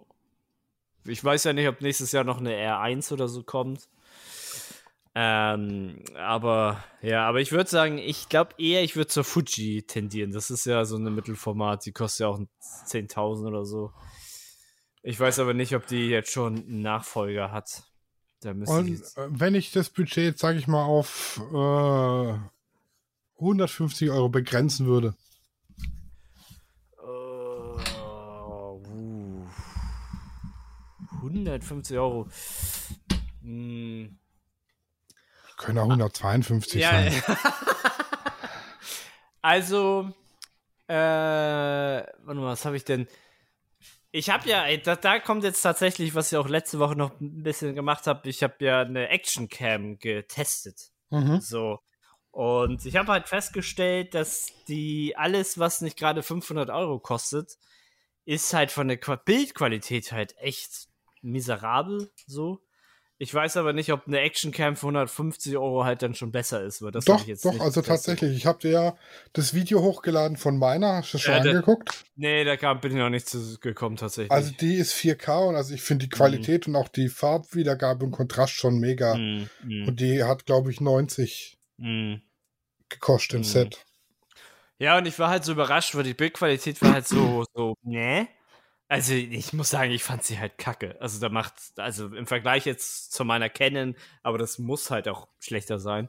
[1.06, 3.88] Ich weiß ja nicht, ob nächstes Jahr noch eine R1 oder so kommt.
[5.20, 10.30] Ähm, aber ja, aber ich würde sagen, ich glaube eher, ich würde zur Fuji tendieren.
[10.30, 13.92] Das ist ja so eine Mittelformat, die kostet ja auch 10.000 oder so.
[15.02, 17.82] Ich weiß aber nicht, ob die jetzt schon einen Nachfolger hat.
[18.42, 22.38] Da Und äh, wenn ich das Budget, sage ich mal, auf äh,
[23.40, 25.16] 150 Euro begrenzen würde.
[27.02, 27.76] Oh,
[28.84, 29.46] uh,
[31.24, 32.28] 150 Euro.
[33.42, 34.16] Hm.
[35.58, 37.22] Können auch 152 Ja, sein.
[39.42, 40.10] also,
[40.86, 43.06] äh, warte mal, was habe ich denn?
[44.10, 47.20] Ich habe ja, ey, da, da kommt jetzt tatsächlich, was ich auch letzte Woche noch
[47.20, 48.28] ein bisschen gemacht habe.
[48.28, 50.90] Ich habe ja eine Action Cam getestet.
[51.10, 51.40] Mhm.
[51.40, 51.80] So.
[52.30, 57.58] Und ich habe halt festgestellt, dass die alles, was nicht gerade 500 Euro kostet,
[58.24, 60.88] ist halt von der Qua- Bildqualität halt echt
[61.20, 62.10] miserabel.
[62.26, 62.60] So.
[63.20, 66.82] Ich weiß aber nicht, ob eine Actioncam für 150 Euro halt dann schon besser ist.
[66.82, 67.86] Weil das Doch, ich jetzt doch, also getestet.
[67.86, 68.36] tatsächlich.
[68.36, 68.96] Ich habe dir ja
[69.32, 70.94] das Video hochgeladen von meiner.
[70.98, 72.04] Hast du das schon Ja, angeguckt?
[72.14, 74.30] Nee, da kam, bin ich noch nicht zu gekommen tatsächlich.
[74.30, 78.12] Also die ist 4K und also ich finde die Qualität und auch die Farbwiedergabe und
[78.12, 79.16] Kontrast schon mega.
[79.16, 82.14] Mm, mm, Und die hat, glaube ich, 90 mm.
[82.88, 83.44] gekostet im Mhm.
[83.44, 83.84] Set.
[84.78, 88.28] Ja, und ich war halt so überrascht, weil die Bildqualität war halt so, so, ne?
[88.88, 90.96] Also, ich muss sagen, ich fand sie halt kacke.
[91.00, 95.28] Also, da macht, also im Vergleich jetzt zu meiner Canon, aber das muss halt auch
[95.40, 96.08] schlechter sein.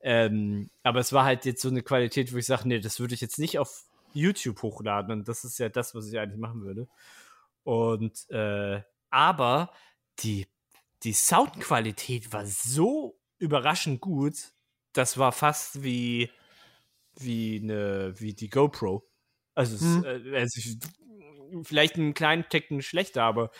[0.00, 3.14] Ähm, aber es war halt jetzt so eine Qualität, wo ich sage, nee, das würde
[3.14, 5.12] ich jetzt nicht auf YouTube hochladen.
[5.12, 6.88] Und das ist ja das, was ich eigentlich machen würde.
[7.64, 9.72] Und, äh, aber
[10.20, 10.46] die,
[11.04, 14.52] die Soundqualität war so überraschend gut,
[14.92, 16.30] das war fast wie,
[17.18, 19.04] wie eine, wie die GoPro.
[19.54, 20.04] Also, es, Mhm.
[20.04, 20.78] äh, also ich,
[21.62, 23.50] vielleicht einen kleinen Ticken schlechter, aber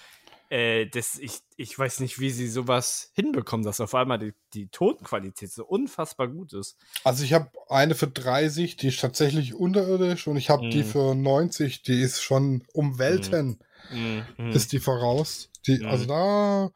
[0.50, 4.68] äh, das, ich, ich weiß nicht, wie sie sowas hinbekommen, dass auf einmal die, die
[4.68, 6.76] Tonqualität so unfassbar gut ist.
[7.04, 10.84] Also ich habe eine für 30, die ist tatsächlich unterirdisch und ich habe die Mhm.
[10.84, 13.58] für 90, die ist schon um Welten,
[13.90, 14.50] Mhm.
[14.50, 15.50] ist die voraus.
[15.66, 15.86] Die, Mhm.
[15.86, 16.70] Also da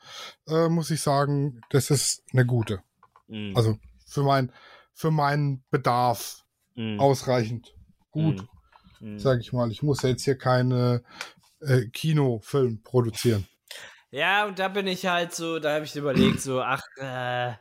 [0.49, 2.83] äh, muss ich sagen, das ist eine gute.
[3.29, 3.57] Mhm.
[3.57, 4.53] Also für mein
[4.95, 6.45] für meinen Bedarf
[6.75, 6.99] Mhm.
[6.99, 7.75] ausreichend
[8.11, 8.45] gut,
[9.01, 9.19] Mhm.
[9.19, 9.71] sage ich mal.
[9.71, 11.03] Ich muss ja jetzt hier keine
[11.61, 13.47] äh, Kinofilm produzieren.
[14.11, 17.53] Ja, und da bin ich halt so, da habe ich überlegt, so, ach, äh,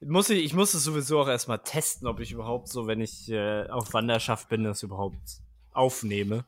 [0.00, 3.30] muss ich, ich muss es sowieso auch erstmal testen, ob ich überhaupt so, wenn ich
[3.30, 5.40] äh, auf Wanderschaft bin, das überhaupt
[5.72, 6.44] aufnehme.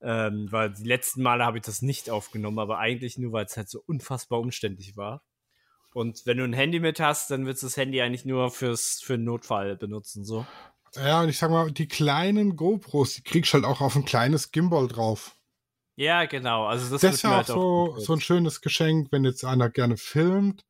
[0.00, 3.56] Ähm, weil die letzten Male habe ich das nicht aufgenommen, aber eigentlich nur, weil es
[3.56, 5.22] halt so unfassbar umständlich war.
[5.94, 9.00] Und wenn du ein Handy mit hast, dann willst du das Handy eigentlich nur fürs,
[9.02, 10.44] für einen Notfall benutzen, so.
[10.96, 14.04] Ja, und ich sag mal, die kleinen GoPros, die kriegst du halt auch auf ein
[14.04, 15.36] kleines Gimbal drauf.
[15.96, 16.66] Ja, genau.
[16.66, 18.02] Also das, Das, ist ja auch halt so, gut.
[18.02, 20.64] so ein schönes Geschenk, wenn jetzt einer gerne filmt.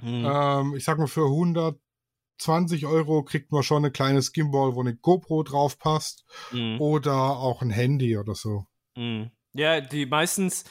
[0.00, 0.24] Mhm.
[0.24, 4.96] Ähm, ich sag mal, für 120 Euro kriegt man schon ein kleines Gimbal, wo eine
[4.96, 6.24] GoPro drauf passt.
[6.52, 6.80] Mhm.
[6.80, 8.66] Oder auch ein Handy oder so.
[8.96, 9.30] Mhm.
[9.54, 10.64] Ja, die meistens,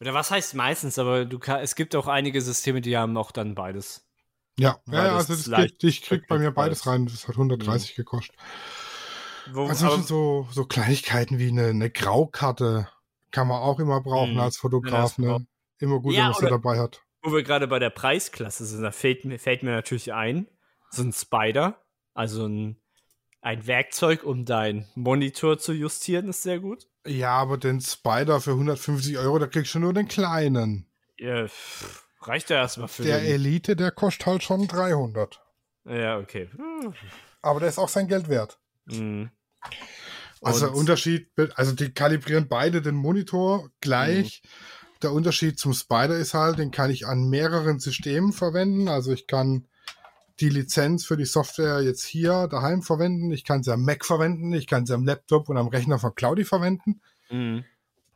[0.00, 3.54] oder was heißt meistens, aber du es gibt auch einige Systeme, die haben auch dann
[3.54, 4.06] beides.
[4.58, 7.06] Ja, ja, also das krieg, ich krieg bei mir beides rein.
[7.06, 8.36] Das hat 130 gekostet.
[9.52, 12.88] Wo, Also so, so Kleinigkeiten wie eine, eine Graukarte
[13.30, 14.40] kann man auch immer brauchen Mhm.
[14.40, 15.18] als Fotograf.
[15.18, 15.46] Ja, Ne?
[15.80, 17.02] Immer gut, Ja, wenn man sie dabei hat.
[17.22, 20.46] wo wir gerade bei der Preisklasse sind, da fällt mir, fällt mir natürlich ein,
[20.90, 21.82] so ein Spider,
[22.14, 22.76] also ein,
[23.40, 26.86] ein Werkzeug, um deinen Monitor zu justieren, ist sehr gut.
[27.06, 30.86] Ja, aber den Spider für 150 Euro, da kriegst du nur den kleinen.
[31.18, 33.32] Ja, pff, reicht ja erstmal für Der den.
[33.32, 35.40] Elite, der kostet halt schon 300.
[35.86, 36.48] Ja, okay.
[36.56, 36.94] Hm.
[37.42, 38.58] Aber der ist auch sein Geld wert.
[38.86, 39.30] Mhm.
[40.42, 44.42] Also Unterschied, also die kalibrieren beide den Monitor gleich.
[44.44, 44.48] Mhm.
[45.02, 48.88] der Unterschied zum Spider ist halt, den kann ich an mehreren Systemen verwenden.
[48.88, 49.66] Also ich kann
[50.40, 53.30] die Lizenz für die Software jetzt hier daheim verwenden.
[53.30, 54.52] Ich kann sie am Mac verwenden.
[54.52, 57.00] Ich kann sie am Laptop und am Rechner von Cloudy verwenden.
[57.30, 57.64] Mhm.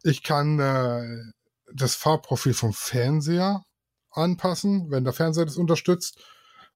[0.03, 1.33] Ich kann äh,
[1.73, 3.63] das Farbprofil vom Fernseher
[4.11, 6.19] anpassen, wenn der Fernseher das unterstützt.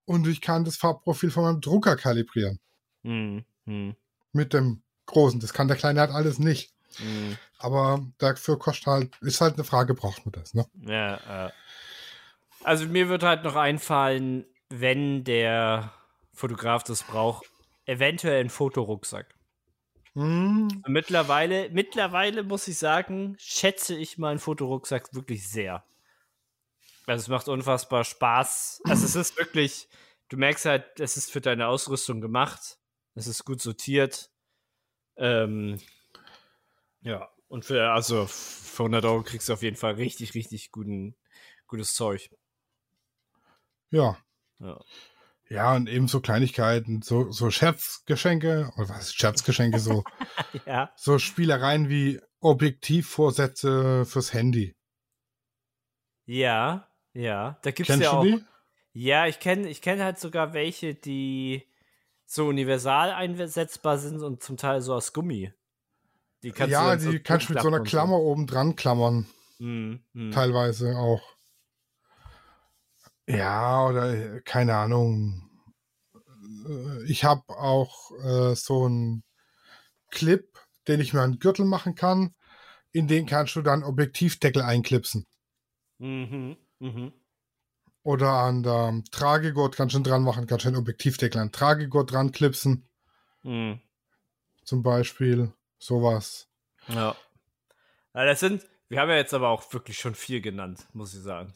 [0.04, 2.58] Und ich kann das Farbprofil von meinem Drucker kalibrieren.
[3.02, 3.44] Mhm.
[3.64, 3.96] Mhm.
[4.32, 5.40] Mit dem großen.
[5.40, 6.72] Das kann der kleine halt alles nicht.
[6.98, 7.36] Mhm.
[7.58, 10.66] Aber dafür kostet halt, ist halt eine Frage, braucht man das, ne?
[10.86, 11.50] Ja, äh.
[12.64, 15.92] Also mir wird halt noch einfallen, wenn der
[16.32, 17.46] Fotograf das braucht,
[17.86, 19.34] eventuell ein Fotorucksack.
[20.14, 25.84] Hm, Mittlerweile, mittlerweile muss ich sagen, schätze ich meinen Fotorucksack wirklich sehr.
[27.06, 28.82] Also es macht unfassbar Spaß.
[28.84, 29.88] Also es ist wirklich,
[30.28, 32.78] du merkst halt, es ist für deine Ausrüstung gemacht.
[33.14, 34.30] Es ist gut sortiert.
[35.16, 35.80] Ähm,
[37.02, 41.16] ja, und für, also für 100 Euro kriegst du auf jeden Fall richtig, richtig guten,
[41.66, 42.30] gutes Zeug.
[43.90, 44.16] ja.
[44.58, 44.80] Ja.
[45.48, 50.02] Ja, und eben so Kleinigkeiten, so, so Scherzgeschenke, oder was, Scherzgeschenke, so,
[50.66, 50.90] ja.
[50.96, 54.74] so Spielereien wie Objektivvorsätze fürs Handy.
[56.24, 57.58] Ja, ja.
[57.62, 58.24] Da gibt's Kennst ja du auch.
[58.24, 58.44] die?
[58.94, 61.66] Ja, ich kenne ich kenn halt sogar welche, die
[62.26, 65.52] so universal einsetzbar sind und zum Teil so aus Gummi.
[66.42, 69.26] Die kannst du ja, so die kannst du mit so einer Klammer oben dran klammern,
[69.58, 70.32] Hm, hm.
[70.32, 71.22] teilweise auch.
[73.26, 75.48] Ja, oder keine Ahnung.
[76.66, 79.24] Äh, Ich habe auch äh, so einen
[80.10, 80.46] Clip,
[80.88, 82.34] den ich mir an den Gürtel machen kann.
[82.92, 85.26] In den kannst du dann Objektivdeckel einklipsen.
[85.98, 87.12] Mhm, mhm.
[88.04, 92.10] Oder an der Tragegurt kannst du ihn dran machen, kannst du einen Objektivdeckel an Tragegurt
[92.12, 92.88] dran klipsen,
[93.44, 93.80] Mhm.
[94.64, 95.52] zum Beispiel.
[95.78, 96.48] Sowas.
[96.88, 97.16] Ja.
[98.14, 98.24] ja.
[98.24, 101.52] Das sind, wir haben ja jetzt aber auch wirklich schon viel genannt, muss ich sagen.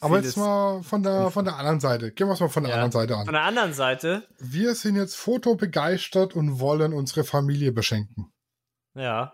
[0.00, 2.10] Aber Vieles- jetzt mal von der, von der anderen Seite.
[2.12, 2.76] Gehen wir es mal von der Ja.
[2.82, 3.24] anderen Seite an.
[3.26, 8.32] Von der anderen Seite, Wir sind jetzt fotobegeistert und wollen unsere Familie beschenken.
[8.94, 9.32] ja.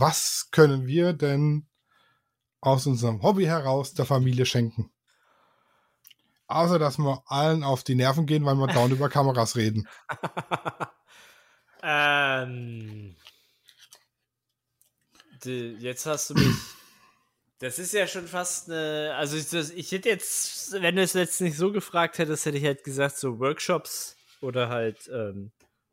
[0.00, 1.67] Was können wir denn
[2.60, 4.90] aus unserem Hobby heraus der Familie schenken?
[6.48, 9.86] Außer, dass wir allen auf die Nerven gehen, weil wir dauernd über Kameras reden.
[11.82, 13.16] ähm.
[15.44, 16.56] Die, jetzt hast du mich.
[17.60, 19.16] Das ist ja schon fast eine.
[19.16, 22.56] Also, ich, das, ich hätte jetzt, wenn du es jetzt nicht so gefragt hättest, hätte
[22.56, 25.50] ich halt gesagt, so Workshops oder halt ähm,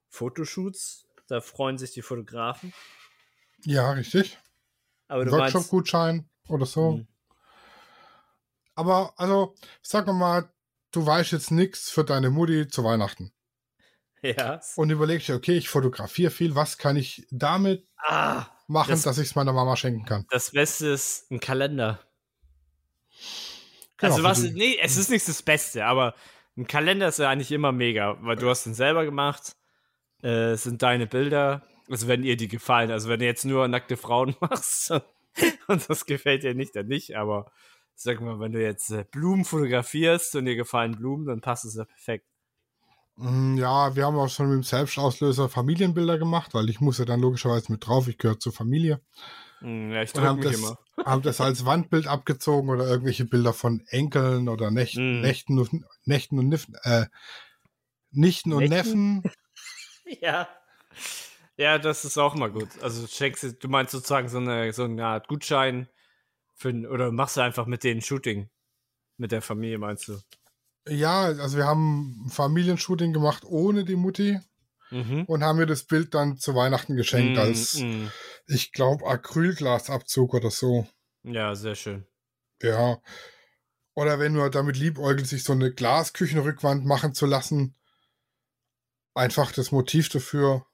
[0.10, 1.08] Fotoshoots.
[1.28, 2.72] Da freuen sich die Fotografen.
[3.64, 4.38] Ja, richtig.
[5.10, 6.94] Workshop-Gutschein oder so.
[6.94, 7.08] Hm.
[8.76, 10.50] Aber, also, sag mal,
[10.92, 13.32] du weißt jetzt nichts für deine Mutti zu Weihnachten.
[14.22, 14.60] Ja.
[14.76, 19.18] Und überlegst dir, okay, ich fotografiere viel, was kann ich damit Ah, machen, Das- dass
[19.18, 20.26] ich es meiner Mama schenken kann?
[20.32, 22.00] das Beste ist ein Kalender.
[23.98, 26.16] Genau, also was, die- nee, es ist nicht das Beste, aber
[26.58, 29.56] ein Kalender ist ja eigentlich immer mega, weil du hast den selber gemacht,
[30.24, 33.68] äh, es sind deine Bilder, also wenn ihr die gefallen, also wenn du jetzt nur
[33.68, 34.92] nackte Frauen machst
[35.68, 37.52] und das gefällt dir nicht, dann nicht, aber
[37.94, 41.76] sag mal, wenn du jetzt äh, Blumen fotografierst und dir gefallen Blumen, dann passt es
[41.76, 42.26] ja perfekt.
[43.18, 47.06] Mm, Ja, wir haben auch schon mit dem Selbstauslöser Familienbilder gemacht, weil ich muss ja
[47.06, 49.00] dann logischerweise mit drauf, ich gehöre zur Familie.
[49.60, 50.78] Hm, Ja, ich Und drück haben mich das, immer.
[51.06, 55.22] haben das als Wandbild abgezogen oder irgendwelche Bilder von Enkeln oder Näch Mm.
[55.22, 57.06] Nächten, und- Nächten und Niffen, äh,
[58.12, 59.16] Nichten und Nächten?
[59.22, 59.32] Neffen.
[60.22, 60.48] Ja.
[61.58, 62.68] Ja, das ist auch mal gut.
[62.82, 65.88] Also du schenkst, du- du meinst sozusagen so eine, so eine Art Gutschein
[66.54, 68.50] für, oder machst du einfach mit denen Shooting?
[69.18, 70.20] Mit der Familie meinst du?
[70.88, 74.40] Ja, also wir haben ein Familienshooting gemacht ohne die Mutti
[74.92, 75.24] Mhm.
[75.26, 78.06] und haben mir das Bild dann zu Weihnachten geschenkt Mm, als, mm.
[78.46, 80.88] ich glaube, Acrylglasabzug oder so.
[81.24, 82.06] Ja, sehr schön.
[82.62, 83.02] Ja.
[83.96, 87.74] Oder wenn du damit liebäugelt, sich so eine Glasküchenrückwand machen zu lassen.
[89.16, 90.66] Einfach das Motiv dafür,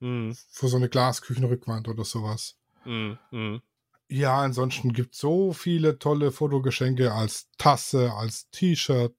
[0.00, 2.56] Mm, für so eine Glasküchenrückwand oder sowas.
[2.84, 3.62] mm, mm.
[4.08, 9.14] Ja, ansonsten gibt es so viele tolle Fotogeschenke als Tasse, als T-Shirt,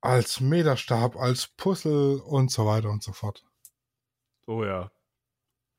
[0.00, 3.44] als Meterstab, als Puzzle und so weiter und so fort.
[4.46, 4.90] Oh ja.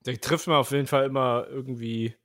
[0.04, 2.16] Da trifft man auf jeden Fall immer irgendwie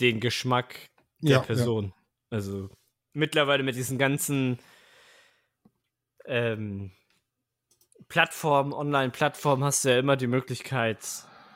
[0.00, 0.90] den Geschmack
[1.20, 1.92] der Ja, Person.
[2.30, 2.70] Also
[3.12, 4.58] mittlerweile mit diesen ganzen
[6.24, 6.92] ähm,
[8.10, 10.98] Plattformen, Online-Plattformen hast du ja immer die Möglichkeit,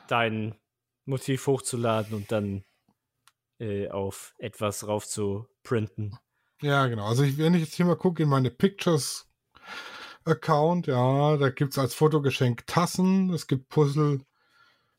[0.07, 0.55] dein
[1.03, 2.63] Motiv hochzuladen und dann
[3.59, 6.17] äh, auf etwas rauf zu printen.
[6.61, 7.07] Ja, genau.
[7.07, 9.29] Also ich, wenn ich jetzt hier mal gucke in meine Pictures
[10.23, 14.21] Account, ja, da gibt es als Fotogeschenk Tassen, es gibt Puzzle,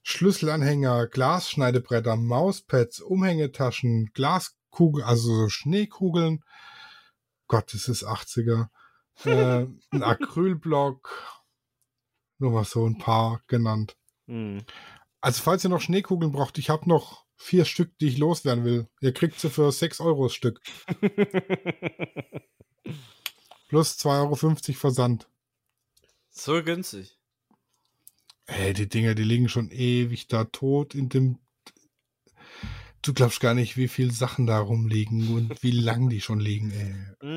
[0.02, 6.44] Schlüsselanhänger, Glasschneidebretter, Mauspads, Umhängetaschen, Glaskugeln, also so Schneekugeln.
[7.48, 8.68] Gott, das ist 80er.
[9.24, 11.35] äh, ein Acrylblock.
[12.38, 13.96] Nur mal so ein paar genannt.
[14.26, 14.62] Hm.
[15.20, 18.88] Also falls ihr noch Schneekugeln braucht, ich habe noch vier Stück, die ich loswerden will.
[19.00, 20.60] Ihr kriegt sie für 6 Euro das Stück.
[23.68, 24.34] Plus 2,50 Euro
[24.74, 25.28] Versand.
[26.30, 27.18] so günstig.
[28.46, 31.40] Ey, die Dinger, die liegen schon ewig da tot in dem.
[33.02, 36.70] Du glaubst gar nicht, wie viel Sachen da rumliegen und wie lang die schon liegen,
[36.70, 36.94] ey.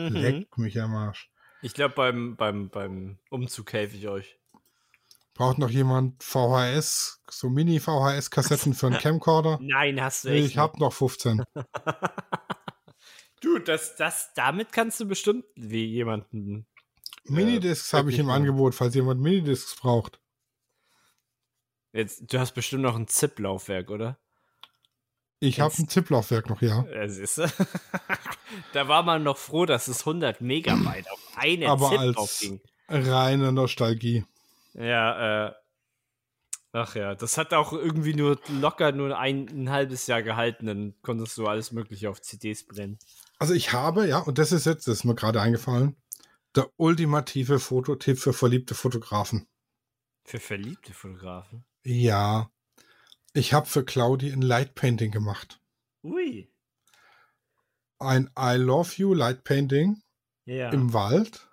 [0.09, 0.15] Mhm.
[0.15, 1.31] Leck mich am Arsch.
[1.61, 4.38] Ich glaube, beim, beim, beim Umzug helfe ich euch.
[5.39, 9.57] Braucht noch jemand VHS, so Mini-VHS-Kassetten für einen Camcorder?
[9.61, 10.47] Nein, hast du echt.
[10.47, 11.43] Ich hab noch 15.
[13.41, 16.67] Du, das, das, damit kannst du bestimmt wie jemanden.
[17.23, 18.29] Minidiscs habe ich im.
[18.29, 20.19] Angebot, falls jemand Minidiscs braucht.
[21.93, 24.19] Jetzt, du hast bestimmt noch ein ZIP-Laufwerk, oder?
[25.39, 26.83] Ich habe ein ZIP-Laufwerk noch, ja.
[26.93, 27.47] Ja, siehst du?
[28.73, 32.61] da war man noch froh, dass es 100 Megabyte auf eine Aber ZIP als draufging.
[32.89, 34.25] reine Nostalgie.
[34.79, 35.53] Ja, äh.
[36.71, 40.93] Ach ja, das hat auch irgendwie nur locker nur ein, ein halbes Jahr gehalten, dann
[41.01, 42.99] konntest du alles Mögliche auf CDs brennen.
[43.39, 45.95] Also ich habe, ja, und das ist jetzt, das ist mir gerade eingefallen,
[46.55, 49.47] der ultimative Fototipp für verliebte Fotografen.
[50.25, 51.65] Für verliebte Fotografen.
[51.83, 52.51] Ja.
[53.33, 55.59] Ich habe für Claudi ein Light Painting gemacht.
[56.03, 56.51] Ui.
[57.97, 60.03] Ein I Love You Light Painting
[60.45, 60.69] Ja.
[60.69, 61.49] im Wald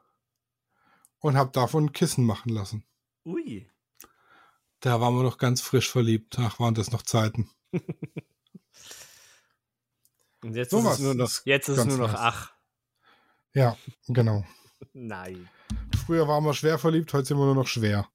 [1.21, 2.86] und habe davon ein Kissen machen lassen.
[3.27, 3.69] Ui.
[4.81, 6.39] Da waren wir noch ganz frisch verliebt.
[6.39, 7.51] Ach, waren das noch Zeiten.
[10.43, 12.21] Und jetzt Sowas ist es nur noch, jetzt ist nur noch nice.
[12.21, 12.53] ach.
[13.53, 14.45] Ja, genau.
[14.93, 15.49] Nein.
[16.05, 18.09] Früher waren wir schwer verliebt, heute sind wir nur noch schwer.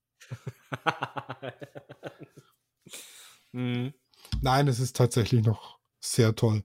[3.53, 3.93] Mhm.
[4.41, 6.63] Nein, es ist tatsächlich noch sehr toll.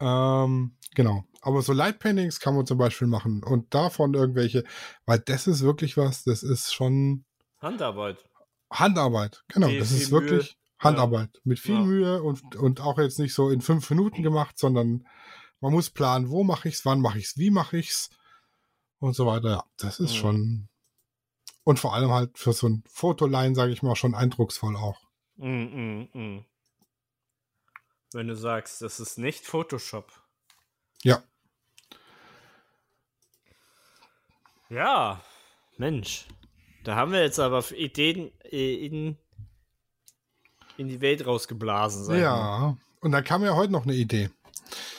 [0.00, 1.24] Ähm, genau.
[1.42, 4.64] Aber so Light Paintings kann man zum Beispiel machen und davon irgendwelche,
[5.04, 7.25] weil das ist wirklich was, das ist schon
[7.60, 8.24] Handarbeit.
[8.70, 9.44] Handarbeit.
[9.48, 11.40] Genau, Viel, das ist wirklich Handarbeit.
[11.44, 11.82] Mit viel Ja.
[11.82, 15.06] Mühe und, und auch jetzt nicht so in fünf Minuten gemacht, sondern
[15.60, 18.10] man muss planen, wo mache ich's, wann mache ich's, wie mache ich's
[18.98, 19.50] und so weiter.
[19.50, 20.16] Ja, das ist Mhm.
[20.16, 20.68] schon
[21.64, 25.00] und vor allem halt für so ein Fotoline, sage ich mal, schon eindrucksvoll auch.
[25.36, 26.44] Mm, mm, mm.
[28.12, 30.12] Wenn du sagst, das ist nicht Photoshop.
[31.02, 31.22] Ja.
[34.68, 35.20] Ja,
[35.76, 36.26] Mensch.
[36.86, 39.18] Da haben wir jetzt aber Ideen äh, in,
[40.76, 42.16] in die Welt rausgeblasen.
[42.16, 42.76] Ja.
[43.00, 44.30] Und dann kam ja heute noch eine Idee.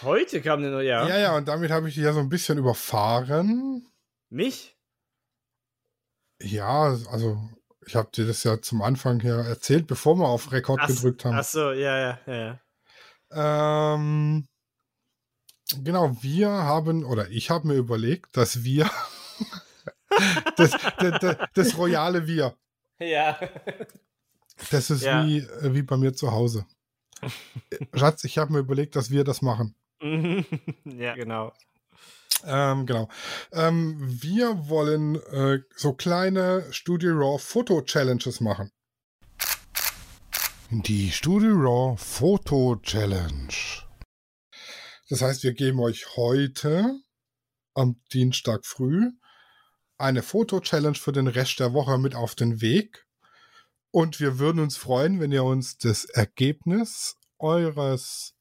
[0.01, 0.89] Heute kam eine neue.
[0.89, 1.07] Ja.
[1.07, 3.87] Ja, ja, und damit habe ich dich ja so ein bisschen überfahren.
[4.29, 4.75] Mich?
[6.41, 7.39] Ja, also
[7.85, 11.23] ich habe dir das ja zum Anfang her erzählt, bevor wir auf Rekord Ach, gedrückt
[11.23, 11.37] haben.
[11.39, 12.59] Ach so, ja, ja, ja,
[13.31, 13.93] ja.
[13.95, 14.45] Ähm,
[15.81, 18.91] genau, wir haben, oder ich habe mir überlegt, dass wir,
[20.55, 22.55] das, das, das, das royale Wir,
[22.99, 23.39] Ja.
[24.71, 25.25] das ist Ja.
[25.25, 26.65] wie, äh, wie bei mir zu Hause.
[27.95, 29.75] Schatz, ich habe mir überlegt, dass wir das machen.
[30.85, 31.53] ja, genau.
[32.45, 33.09] Ähm, genau.
[33.51, 38.71] Ähm, wir wollen äh, so kleine Studio Raw Foto Challenges machen.
[40.69, 43.53] Die Studio Raw Foto Challenge.
[45.09, 46.99] Das heißt, wir geben euch heute
[47.73, 49.11] am Dienstag früh
[49.97, 53.05] eine Foto Challenge für den Rest der Woche mit auf den Weg.
[53.91, 58.33] Und wir würden uns freuen, wenn ihr uns das Ergebnis eures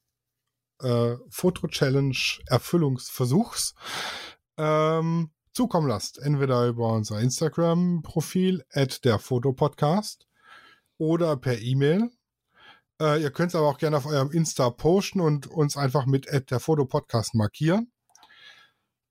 [0.81, 3.75] äh, Foto-Challenge-Erfüllungsversuchs
[4.57, 6.17] ähm, zukommen lasst.
[6.19, 10.27] Entweder über unser Instagram-Profil, at der Fotopodcast,
[10.97, 12.11] oder per E-Mail.
[12.99, 16.31] Äh, ihr könnt es aber auch gerne auf eurem Insta posten und uns einfach mit
[16.31, 17.91] at der Fotopodcast markieren.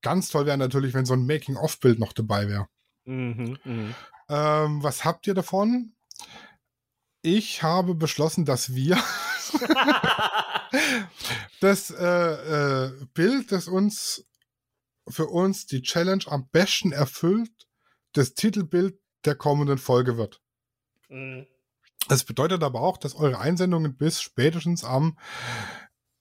[0.07, 2.69] Ganz toll wäre natürlich, wenn so ein Making-of-Bild noch dabei wäre.
[3.03, 3.95] Mhm, mhm.
[4.29, 5.97] Ähm, was habt ihr davon?
[7.21, 8.97] Ich habe beschlossen, dass wir
[11.59, 14.25] das äh, äh, Bild, das uns
[15.09, 17.67] für uns die Challenge am besten erfüllt,
[18.13, 20.41] das Titelbild der kommenden Folge wird.
[21.09, 21.47] Mhm.
[22.07, 25.17] Das bedeutet aber auch, dass eure Einsendungen bis spätestens am,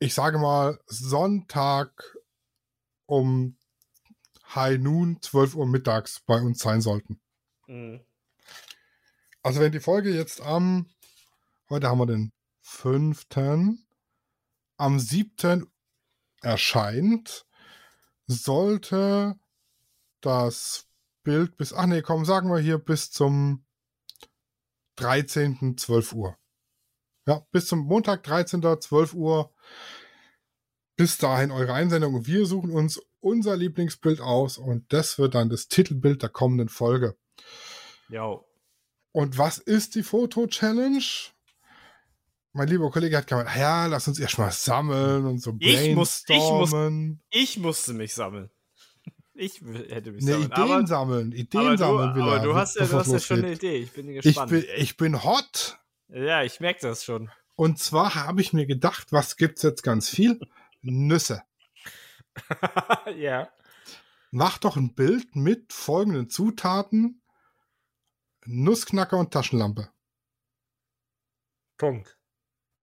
[0.01, 2.17] ich sage mal, Sonntag
[3.07, 3.56] um
[4.55, 7.21] High Noon, 12 Uhr mittags bei uns sein sollten.
[7.67, 8.01] Mhm.
[9.43, 10.89] Also wenn die Folge jetzt am,
[11.71, 12.33] heute haben wir den
[12.63, 13.27] 5.
[14.77, 15.67] am 7.
[16.43, 17.47] erscheint,
[18.27, 19.39] sollte
[20.21, 20.89] das
[21.23, 23.65] Bild bis, ach nee, komm, sagen wir hier bis zum
[24.97, 25.77] 13.
[25.77, 26.37] 12 Uhr.
[27.27, 28.63] Ja, bis zum Montag, 13.
[28.81, 29.53] 12 Uhr.
[30.97, 32.27] Bis dahin eure Einsendung.
[32.27, 37.17] Wir suchen uns unser Lieblingsbild aus und das wird dann das Titelbild der kommenden Folge.
[38.09, 38.39] Ja.
[39.13, 41.03] Und was ist die Foto-Challenge?
[42.53, 45.95] Mein lieber Kollege hat gemeint, ja, lass uns erstmal sammeln und so Ich muss- ich
[45.95, 47.23] muss- brainstormen.
[47.31, 48.51] Ich musste mich sammeln.
[49.35, 50.51] Ich hätte mich Ne, sammeln.
[50.51, 51.33] Ideen aber, sammeln.
[51.33, 53.45] Ideen aber, du, sammeln will aber er, du hast ja, du hast es ja schon
[53.45, 53.53] eine.
[53.53, 53.77] Idee.
[53.77, 54.51] Ich bin Ich gespannt.
[54.51, 55.79] bin, ich bin hot.
[56.09, 57.31] ja, ich merke das schon.
[57.55, 60.41] Und zwar habe ich mir gedacht, was gibt's jetzt ganz viel?
[60.81, 61.43] Nüsse.
[63.17, 63.51] ja.
[64.31, 67.23] Mach doch ein Bild mit folgenden Zutaten:
[68.45, 69.91] Nussknacker und Taschenlampe.
[71.79, 72.19] Punkt.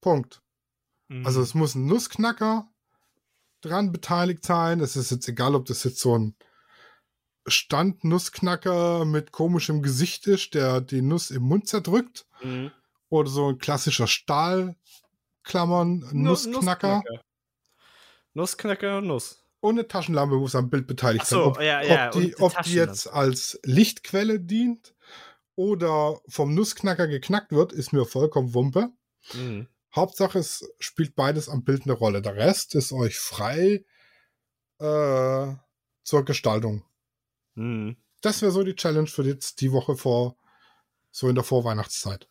[0.02, 0.42] Punkt.
[1.08, 1.26] Mhm.
[1.26, 2.70] Also es muss ein Nussknacker
[3.62, 4.80] dran beteiligt sein.
[4.80, 6.36] Es ist jetzt egal, ob das jetzt so ein
[7.48, 12.26] Stand-Nussknacker mit komischem Gesicht ist, der die Nuss im Mund zerdrückt.
[12.42, 12.72] Mhm.
[13.10, 17.04] Oder so ein klassischer Stahlklammern, Nu- Nussknacker.
[18.34, 19.43] Nussknacker und Nuss.
[19.64, 21.40] Eine Taschenlampe muss am Bild beteiligt sein.
[21.40, 24.94] so, Ob, ja, ja, ob, die, ob die jetzt als Lichtquelle dient
[25.56, 28.90] oder vom Nussknacker geknackt wird, ist mir vollkommen Wumpe.
[29.34, 29.68] Mhm.
[29.96, 32.22] Hauptsache, es spielt beides am Bild eine Rolle.
[32.22, 33.86] Der Rest ist euch frei
[34.80, 35.54] äh,
[36.04, 36.84] zur Gestaltung.
[37.56, 37.96] Mhm.
[38.22, 40.36] Das wäre so die Challenge für jetzt die Woche vor,
[41.12, 42.28] so in der Vorweihnachtszeit.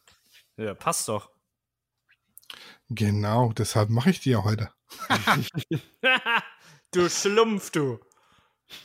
[0.57, 1.31] Ja, passt doch.
[2.89, 4.71] Genau, deshalb mache ich die ja heute.
[6.93, 7.99] du Schlumpf, du.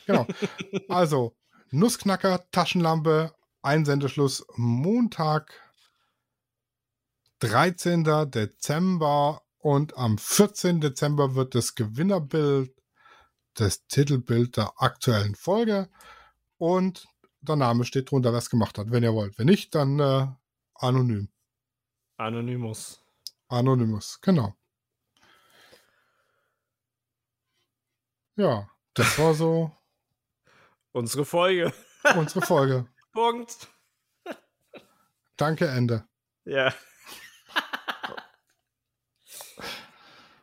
[0.06, 0.26] Genau.
[0.90, 1.36] Also,
[1.72, 5.54] Nussknacker, Taschenlampe, Einsendeschluss Montag,
[7.40, 8.04] 13.
[8.32, 10.82] Dezember und am 14.
[10.82, 12.74] Dezember wird das Gewinnerbild,
[13.54, 15.90] das Titelbild der aktuellen Folge
[16.58, 17.08] und
[17.42, 19.38] der Name steht drunter, wer es gemacht hat, wenn ihr wollt.
[19.38, 20.28] Wenn nicht, dann äh,
[20.76, 21.30] anonym.
[22.18, 23.04] Anonymous.
[23.48, 24.56] Anonymous, genau.
[28.38, 29.72] Ja, das war so
[30.94, 31.74] Unsere Folge.
[32.16, 32.88] unsere Folge.
[33.14, 33.68] Punkt.
[35.38, 36.08] Danke, Ende.
[36.46, 36.74] Ja.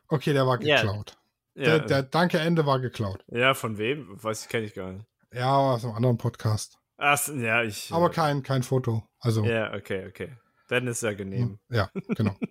[0.09, 0.77] Okay, der war Ja.
[0.83, 1.17] geklaut.
[1.55, 3.25] Ja, Der, der Danke, Ende war geklaut.
[3.29, 4.23] ja, von wem?
[4.23, 5.07] Weiß ich, kenne ich gar nicht.
[5.33, 6.79] Ja, aus einem anderen Podcast.
[6.97, 7.93] Ach, ja, ich.
[7.93, 9.03] Aber kein, kein Foto.
[9.19, 10.37] Also, ja, Ja, okay, okay.
[10.69, 11.59] Dann ist ja genehm.
[11.69, 12.37] genau.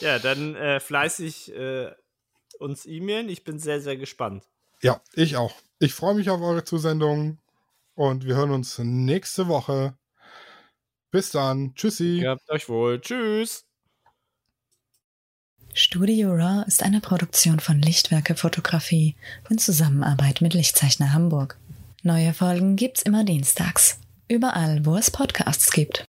[0.00, 1.90] Ja, dann äh, fleißig äh,
[2.60, 3.28] uns e-mailen.
[3.28, 4.44] Ich bin sehr, sehr gespannt.
[4.82, 5.54] Ja, ich auch.
[5.78, 7.38] Ich freue mich auf eure Zusendung
[7.94, 9.96] und wir hören uns nächste Woche.
[11.10, 11.74] Bis dann.
[11.74, 12.22] Tschüssi.
[12.26, 13.00] Habt euch wohl.
[13.00, 13.64] Tschüss.
[15.74, 19.14] Studio Raw ist eine Produktion von Lichtwerke Fotografie
[19.48, 21.56] in Zusammenarbeit mit Lichtzeichner Hamburg.
[22.02, 23.98] Neue Folgen gibt's immer dienstags.
[24.28, 26.06] Überall, wo es Podcasts gibt.